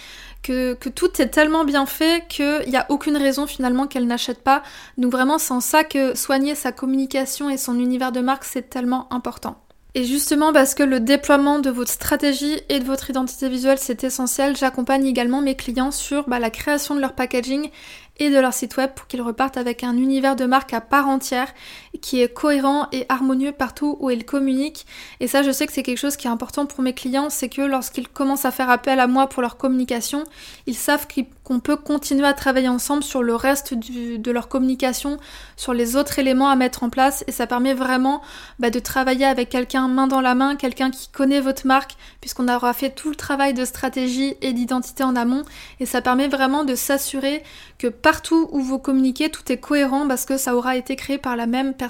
que, 0.44 0.88
tout 0.90 1.20
est 1.20 1.28
tellement 1.28 1.64
bien 1.64 1.86
fait 1.86 2.26
qu'il 2.28 2.68
n'y 2.68 2.76
a 2.76 2.86
aucune 2.90 3.16
raison 3.16 3.46
finalement 3.46 3.86
qu'elle 3.86 4.06
n'achète 4.06 4.42
pas. 4.42 4.62
Donc 4.98 5.10
vraiment, 5.10 5.38
c'est 5.38 5.52
en 5.52 5.60
ça 5.60 5.84
que 5.84 6.14
soigner 6.14 6.54
sa 6.54 6.70
communication 6.70 7.50
et 7.50 7.56
son 7.56 7.78
univers 7.78 8.12
de 8.12 8.20
marque, 8.20 8.44
c'est 8.44 8.68
tellement 8.68 9.12
important. 9.12 9.63
Et 9.96 10.02
justement 10.02 10.52
parce 10.52 10.74
que 10.74 10.82
le 10.82 10.98
déploiement 10.98 11.60
de 11.60 11.70
votre 11.70 11.92
stratégie 11.92 12.60
et 12.68 12.80
de 12.80 12.84
votre 12.84 13.10
identité 13.10 13.48
visuelle 13.48 13.78
c'est 13.78 14.02
essentiel, 14.02 14.56
j'accompagne 14.56 15.06
également 15.06 15.40
mes 15.40 15.54
clients 15.54 15.92
sur 15.92 16.28
bah, 16.28 16.40
la 16.40 16.50
création 16.50 16.96
de 16.96 17.00
leur 17.00 17.12
packaging 17.12 17.70
et 18.18 18.28
de 18.28 18.38
leur 18.38 18.52
site 18.52 18.76
web 18.76 18.90
pour 18.94 19.06
qu'ils 19.06 19.22
repartent 19.22 19.56
avec 19.56 19.84
un 19.84 19.96
univers 19.96 20.34
de 20.34 20.46
marque 20.46 20.72
à 20.72 20.80
part 20.80 21.08
entière 21.08 21.52
qui 22.00 22.20
est 22.20 22.32
cohérent 22.32 22.88
et 22.92 23.06
harmonieux 23.08 23.52
partout 23.52 23.96
où 24.00 24.10
ils 24.10 24.24
communiquent. 24.24 24.86
Et 25.20 25.28
ça, 25.28 25.42
je 25.42 25.50
sais 25.50 25.66
que 25.66 25.72
c'est 25.72 25.82
quelque 25.82 25.98
chose 25.98 26.16
qui 26.16 26.26
est 26.26 26.30
important 26.30 26.66
pour 26.66 26.82
mes 26.82 26.92
clients, 26.92 27.30
c'est 27.30 27.48
que 27.48 27.62
lorsqu'ils 27.62 28.08
commencent 28.08 28.44
à 28.44 28.50
faire 28.50 28.70
appel 28.70 29.00
à 29.00 29.06
moi 29.06 29.28
pour 29.28 29.42
leur 29.42 29.56
communication, 29.56 30.24
ils 30.66 30.76
savent 30.76 31.06
qu'on 31.44 31.60
peut 31.60 31.76
continuer 31.76 32.26
à 32.26 32.34
travailler 32.34 32.68
ensemble 32.68 33.02
sur 33.02 33.22
le 33.22 33.34
reste 33.34 33.74
de 33.74 34.30
leur 34.30 34.48
communication, 34.48 35.18
sur 35.56 35.72
les 35.72 35.96
autres 35.96 36.18
éléments 36.18 36.48
à 36.48 36.56
mettre 36.56 36.82
en 36.82 36.90
place. 36.90 37.24
Et 37.26 37.32
ça 37.32 37.46
permet 37.46 37.74
vraiment 37.74 38.22
bah, 38.58 38.70
de 38.70 38.78
travailler 38.78 39.26
avec 39.26 39.48
quelqu'un 39.48 39.88
main 39.88 40.06
dans 40.06 40.20
la 40.20 40.34
main, 40.34 40.56
quelqu'un 40.56 40.90
qui 40.90 41.08
connaît 41.08 41.40
votre 41.40 41.66
marque, 41.66 41.96
puisqu'on 42.20 42.48
aura 42.48 42.72
fait 42.72 42.90
tout 42.90 43.08
le 43.08 43.16
travail 43.16 43.54
de 43.54 43.64
stratégie 43.64 44.34
et 44.42 44.52
d'identité 44.52 45.04
en 45.04 45.16
amont. 45.16 45.44
Et 45.80 45.86
ça 45.86 46.02
permet 46.02 46.28
vraiment 46.28 46.64
de 46.64 46.74
s'assurer 46.74 47.42
que 47.78 47.86
partout 47.86 48.48
où 48.52 48.60
vous 48.60 48.78
communiquez, 48.78 49.30
tout 49.30 49.50
est 49.52 49.58
cohérent 49.58 50.08
parce 50.08 50.24
que 50.24 50.36
ça 50.36 50.56
aura 50.56 50.76
été 50.76 50.96
créé 50.96 51.18
par 51.18 51.36
la 51.36 51.46
même 51.46 51.72
personne. 51.72 51.83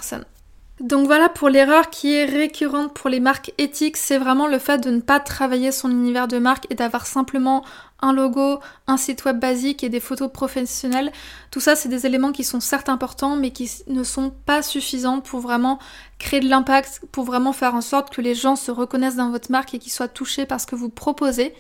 Donc 0.80 1.06
voilà 1.06 1.28
pour 1.28 1.48
l'erreur 1.48 1.88
qui 1.88 2.14
est 2.14 2.24
récurrente 2.24 2.94
pour 2.94 3.08
les 3.08 3.20
marques 3.20 3.52
éthiques, 3.58 3.96
c'est 3.96 4.18
vraiment 4.18 4.48
le 4.48 4.58
fait 4.58 4.78
de 4.78 4.90
ne 4.90 5.00
pas 5.00 5.20
travailler 5.20 5.70
son 5.70 5.88
univers 5.88 6.26
de 6.26 6.38
marque 6.38 6.66
et 6.68 6.74
d'avoir 6.74 7.06
simplement 7.06 7.64
un 8.00 8.12
logo, 8.12 8.58
un 8.88 8.96
site 8.96 9.24
web 9.24 9.38
basique 9.38 9.84
et 9.84 9.88
des 9.88 10.00
photos 10.00 10.32
professionnelles. 10.32 11.12
Tout 11.52 11.60
ça, 11.60 11.76
c'est 11.76 11.88
des 11.88 12.06
éléments 12.06 12.32
qui 12.32 12.42
sont 12.42 12.58
certes 12.58 12.88
importants, 12.88 13.36
mais 13.36 13.52
qui 13.52 13.70
ne 13.86 14.02
sont 14.02 14.30
pas 14.30 14.62
suffisants 14.62 15.20
pour 15.20 15.38
vraiment 15.38 15.78
créer 16.18 16.40
de 16.40 16.48
l'impact, 16.48 17.02
pour 17.12 17.24
vraiment 17.24 17.52
faire 17.52 17.76
en 17.76 17.80
sorte 17.80 18.12
que 18.12 18.20
les 18.20 18.34
gens 18.34 18.56
se 18.56 18.72
reconnaissent 18.72 19.16
dans 19.16 19.30
votre 19.30 19.52
marque 19.52 19.74
et 19.74 19.78
qu'ils 19.78 19.92
soient 19.92 20.08
touchés 20.08 20.44
par 20.44 20.60
ce 20.60 20.66
que 20.66 20.74
vous 20.74 20.88
proposez. 20.88 21.54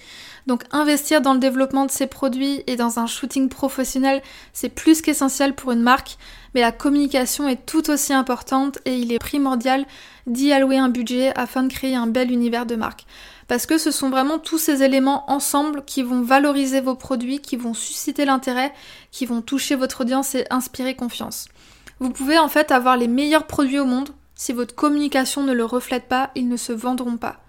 Donc 0.46 0.64
investir 0.72 1.22
dans 1.22 1.32
le 1.32 1.40
développement 1.40 1.86
de 1.86 1.90
ces 1.90 2.06
produits 2.06 2.62
et 2.66 2.76
dans 2.76 2.98
un 2.98 3.06
shooting 3.06 3.48
professionnel, 3.48 4.22
c'est 4.52 4.68
plus 4.68 5.00
qu'essentiel 5.00 5.54
pour 5.54 5.72
une 5.72 5.80
marque, 5.80 6.18
mais 6.54 6.60
la 6.60 6.72
communication 6.72 7.48
est 7.48 7.64
tout 7.64 7.90
aussi 7.90 8.12
importante 8.12 8.78
et 8.84 8.96
il 8.96 9.12
est 9.12 9.18
primordial 9.18 9.86
d'y 10.26 10.52
allouer 10.52 10.76
un 10.76 10.90
budget 10.90 11.32
afin 11.36 11.62
de 11.62 11.72
créer 11.72 11.94
un 11.94 12.06
bel 12.06 12.30
univers 12.30 12.66
de 12.66 12.76
marque. 12.76 13.06
Parce 13.48 13.66
que 13.66 13.78
ce 13.78 13.90
sont 13.90 14.10
vraiment 14.10 14.38
tous 14.38 14.58
ces 14.58 14.82
éléments 14.82 15.30
ensemble 15.30 15.82
qui 15.84 16.02
vont 16.02 16.22
valoriser 16.22 16.80
vos 16.80 16.94
produits, 16.94 17.40
qui 17.40 17.56
vont 17.56 17.74
susciter 17.74 18.24
l'intérêt, 18.24 18.72
qui 19.10 19.26
vont 19.26 19.42
toucher 19.42 19.76
votre 19.76 20.02
audience 20.02 20.34
et 20.34 20.46
inspirer 20.50 20.94
confiance. 20.94 21.48
Vous 22.00 22.10
pouvez 22.10 22.38
en 22.38 22.48
fait 22.48 22.70
avoir 22.70 22.96
les 22.96 23.08
meilleurs 23.08 23.46
produits 23.46 23.78
au 23.78 23.84
monde, 23.84 24.10
si 24.34 24.52
votre 24.52 24.74
communication 24.74 25.42
ne 25.42 25.52
le 25.52 25.64
reflète 25.64 26.08
pas, 26.08 26.30
ils 26.34 26.48
ne 26.48 26.56
se 26.56 26.72
vendront 26.72 27.16
pas. 27.16 27.40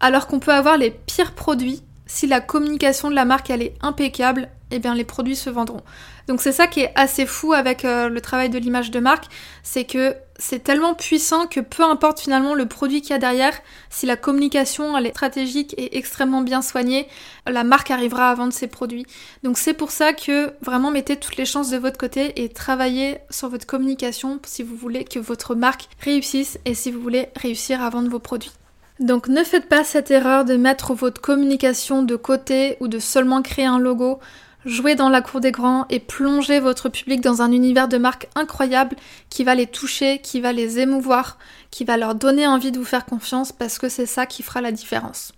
Alors 0.00 0.26
qu'on 0.26 0.38
peut 0.38 0.52
avoir 0.52 0.76
les 0.76 0.90
pires 0.90 1.34
produits, 1.34 1.82
si 2.08 2.26
la 2.26 2.40
communication 2.40 3.10
de 3.10 3.14
la 3.14 3.24
marque 3.24 3.50
elle 3.50 3.62
est 3.62 3.74
impeccable, 3.80 4.48
eh 4.70 4.80
bien 4.80 4.94
les 4.94 5.04
produits 5.04 5.36
se 5.36 5.50
vendront. 5.50 5.82
Donc 6.26 6.40
c'est 6.40 6.52
ça 6.52 6.66
qui 6.66 6.80
est 6.80 6.92
assez 6.94 7.26
fou 7.26 7.52
avec 7.52 7.84
euh, 7.84 8.08
le 8.08 8.20
travail 8.20 8.50
de 8.50 8.58
l'image 8.58 8.90
de 8.90 8.98
marque, 8.98 9.26
c'est 9.62 9.84
que 9.84 10.16
c'est 10.38 10.62
tellement 10.62 10.94
puissant 10.94 11.46
que 11.46 11.60
peu 11.60 11.82
importe 11.82 12.20
finalement 12.20 12.54
le 12.54 12.66
produit 12.66 13.00
qu'il 13.00 13.10
y 13.10 13.14
a 13.14 13.18
derrière, 13.18 13.54
si 13.90 14.06
la 14.06 14.16
communication 14.16 14.96
elle 14.96 15.06
est 15.06 15.10
stratégique 15.10 15.74
et 15.78 15.96
extrêmement 15.96 16.42
bien 16.42 16.62
soignée, 16.62 17.08
la 17.46 17.64
marque 17.64 17.90
arrivera 17.90 18.30
à 18.30 18.34
vendre 18.34 18.52
ses 18.52 18.68
produits. 18.68 19.06
Donc 19.42 19.58
c'est 19.58 19.74
pour 19.74 19.90
ça 19.90 20.12
que 20.12 20.52
vraiment 20.62 20.90
mettez 20.90 21.16
toutes 21.16 21.36
les 21.36 21.46
chances 21.46 21.70
de 21.70 21.78
votre 21.78 21.98
côté 21.98 22.42
et 22.42 22.48
travaillez 22.48 23.18
sur 23.30 23.48
votre 23.48 23.66
communication 23.66 24.38
si 24.46 24.62
vous 24.62 24.76
voulez 24.76 25.04
que 25.04 25.18
votre 25.18 25.54
marque 25.54 25.88
réussisse 26.00 26.58
et 26.64 26.74
si 26.74 26.90
vous 26.90 27.00
voulez 27.00 27.28
réussir 27.36 27.82
à 27.82 27.90
vendre 27.90 28.10
vos 28.10 28.18
produits. 28.18 28.52
Donc 29.00 29.28
ne 29.28 29.44
faites 29.44 29.68
pas 29.68 29.84
cette 29.84 30.10
erreur 30.10 30.44
de 30.44 30.56
mettre 30.56 30.92
votre 30.92 31.20
communication 31.20 32.02
de 32.02 32.16
côté 32.16 32.76
ou 32.80 32.88
de 32.88 32.98
seulement 32.98 33.42
créer 33.42 33.66
un 33.66 33.78
logo. 33.78 34.18
Jouez 34.64 34.96
dans 34.96 35.08
la 35.08 35.22
cour 35.22 35.40
des 35.40 35.52
grands 35.52 35.86
et 35.88 36.00
plongez 36.00 36.58
votre 36.58 36.88
public 36.88 37.20
dans 37.20 37.40
un 37.40 37.52
univers 37.52 37.86
de 37.86 37.96
marque 37.96 38.28
incroyable 38.34 38.96
qui 39.30 39.44
va 39.44 39.54
les 39.54 39.66
toucher, 39.66 40.18
qui 40.18 40.40
va 40.40 40.52
les 40.52 40.80
émouvoir, 40.80 41.38
qui 41.70 41.84
va 41.84 41.96
leur 41.96 42.16
donner 42.16 42.46
envie 42.46 42.72
de 42.72 42.78
vous 42.78 42.84
faire 42.84 43.06
confiance 43.06 43.52
parce 43.52 43.78
que 43.78 43.88
c'est 43.88 44.06
ça 44.06 44.26
qui 44.26 44.42
fera 44.42 44.60
la 44.60 44.72
différence. 44.72 45.32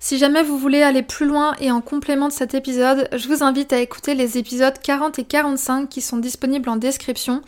Si 0.00 0.16
jamais 0.16 0.44
vous 0.44 0.56
voulez 0.56 0.82
aller 0.82 1.02
plus 1.02 1.26
loin 1.26 1.56
et 1.58 1.72
en 1.72 1.80
complément 1.80 2.28
de 2.28 2.32
cet 2.32 2.54
épisode, 2.54 3.08
je 3.12 3.26
vous 3.26 3.42
invite 3.42 3.72
à 3.72 3.80
écouter 3.80 4.14
les 4.14 4.38
épisodes 4.38 4.78
40 4.80 5.18
et 5.18 5.24
45 5.24 5.88
qui 5.88 6.00
sont 6.00 6.18
disponibles 6.18 6.68
en 6.68 6.76
description. 6.76 7.42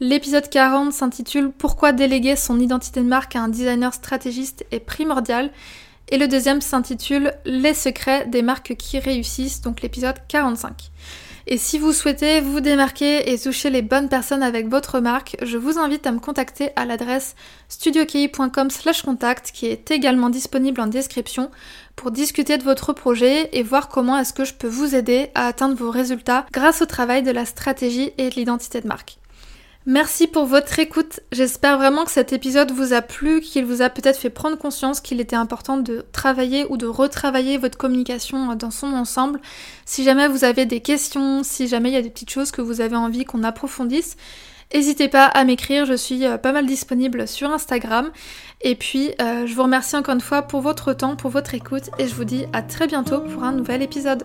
L'épisode 0.00 0.48
40 0.48 0.92
s'intitule 0.92 1.52
Pourquoi 1.56 1.92
déléguer 1.92 2.34
son 2.34 2.58
identité 2.58 3.00
de 3.00 3.06
marque 3.06 3.36
à 3.36 3.42
un 3.42 3.48
designer 3.48 3.94
stratégiste 3.94 4.66
est 4.72 4.80
primordial? 4.80 5.52
Et 6.08 6.18
le 6.18 6.26
deuxième 6.26 6.60
s'intitule 6.60 7.32
Les 7.44 7.74
secrets 7.74 8.26
des 8.26 8.42
marques 8.42 8.74
qui 8.74 8.98
réussissent, 8.98 9.60
donc 9.60 9.82
l'épisode 9.82 10.16
45. 10.26 10.90
Et 11.46 11.58
si 11.58 11.78
vous 11.78 11.92
souhaitez 11.92 12.40
vous 12.40 12.58
démarquer 12.60 13.30
et 13.32 13.38
toucher 13.38 13.70
les 13.70 13.82
bonnes 13.82 14.08
personnes 14.08 14.42
avec 14.42 14.68
votre 14.68 14.98
marque, 14.98 15.36
je 15.42 15.58
vous 15.58 15.78
invite 15.78 16.06
à 16.08 16.12
me 16.12 16.18
contacter 16.18 16.70
à 16.74 16.86
l'adresse 16.86 17.36
studiokei.com 17.68 18.68
contact 19.04 19.52
qui 19.52 19.66
est 19.66 19.92
également 19.92 20.30
disponible 20.30 20.80
en 20.80 20.88
description 20.88 21.52
pour 21.94 22.10
discuter 22.10 22.58
de 22.58 22.64
votre 22.64 22.94
projet 22.94 23.48
et 23.52 23.62
voir 23.62 23.88
comment 23.88 24.18
est-ce 24.18 24.32
que 24.32 24.44
je 24.44 24.54
peux 24.54 24.68
vous 24.68 24.96
aider 24.96 25.30
à 25.36 25.46
atteindre 25.46 25.76
vos 25.76 25.90
résultats 25.90 26.46
grâce 26.52 26.82
au 26.82 26.86
travail 26.86 27.22
de 27.22 27.30
la 27.30 27.44
stratégie 27.44 28.10
et 28.18 28.30
de 28.30 28.34
l'identité 28.34 28.80
de 28.80 28.88
marque. 28.88 29.18
Merci 29.86 30.26
pour 30.26 30.46
votre 30.46 30.78
écoute. 30.78 31.20
J'espère 31.30 31.76
vraiment 31.76 32.04
que 32.04 32.10
cet 32.10 32.32
épisode 32.32 32.70
vous 32.70 32.94
a 32.94 33.02
plu, 33.02 33.42
qu'il 33.42 33.66
vous 33.66 33.82
a 33.82 33.90
peut-être 33.90 34.18
fait 34.18 34.30
prendre 34.30 34.56
conscience 34.56 35.02
qu'il 35.02 35.20
était 35.20 35.36
important 35.36 35.76
de 35.76 36.06
travailler 36.10 36.64
ou 36.70 36.78
de 36.78 36.86
retravailler 36.86 37.58
votre 37.58 37.76
communication 37.76 38.54
dans 38.54 38.70
son 38.70 38.94
ensemble. 38.94 39.40
Si 39.84 40.02
jamais 40.02 40.26
vous 40.26 40.44
avez 40.44 40.64
des 40.64 40.80
questions, 40.80 41.42
si 41.42 41.68
jamais 41.68 41.90
il 41.90 41.94
y 41.94 41.98
a 41.98 42.02
des 42.02 42.08
petites 42.08 42.30
choses 42.30 42.50
que 42.50 42.62
vous 42.62 42.80
avez 42.80 42.96
envie 42.96 43.24
qu'on 43.24 43.42
approfondisse, 43.42 44.16
N'hésitez 44.72 45.08
pas 45.08 45.26
à 45.26 45.44
m'écrire, 45.44 45.86
je 45.86 45.94
suis 45.94 46.24
euh, 46.24 46.36
pas 46.36 46.50
mal 46.50 46.66
disponible 46.66 47.28
sur 47.28 47.50
Instagram. 47.50 48.10
Et 48.60 48.74
puis, 48.74 49.12
euh, 49.20 49.46
je 49.46 49.54
vous 49.54 49.62
remercie 49.62 49.94
encore 49.94 50.14
une 50.14 50.20
fois 50.20 50.42
pour 50.42 50.62
votre 50.62 50.92
temps, 50.94 51.14
pour 51.14 51.30
votre 51.30 51.54
écoute, 51.54 51.90
et 51.98 52.08
je 52.08 52.14
vous 52.14 52.24
dis 52.24 52.46
à 52.52 52.62
très 52.62 52.88
bientôt 52.88 53.20
pour 53.20 53.44
un 53.44 53.52
nouvel 53.52 53.82
épisode. 53.82 54.24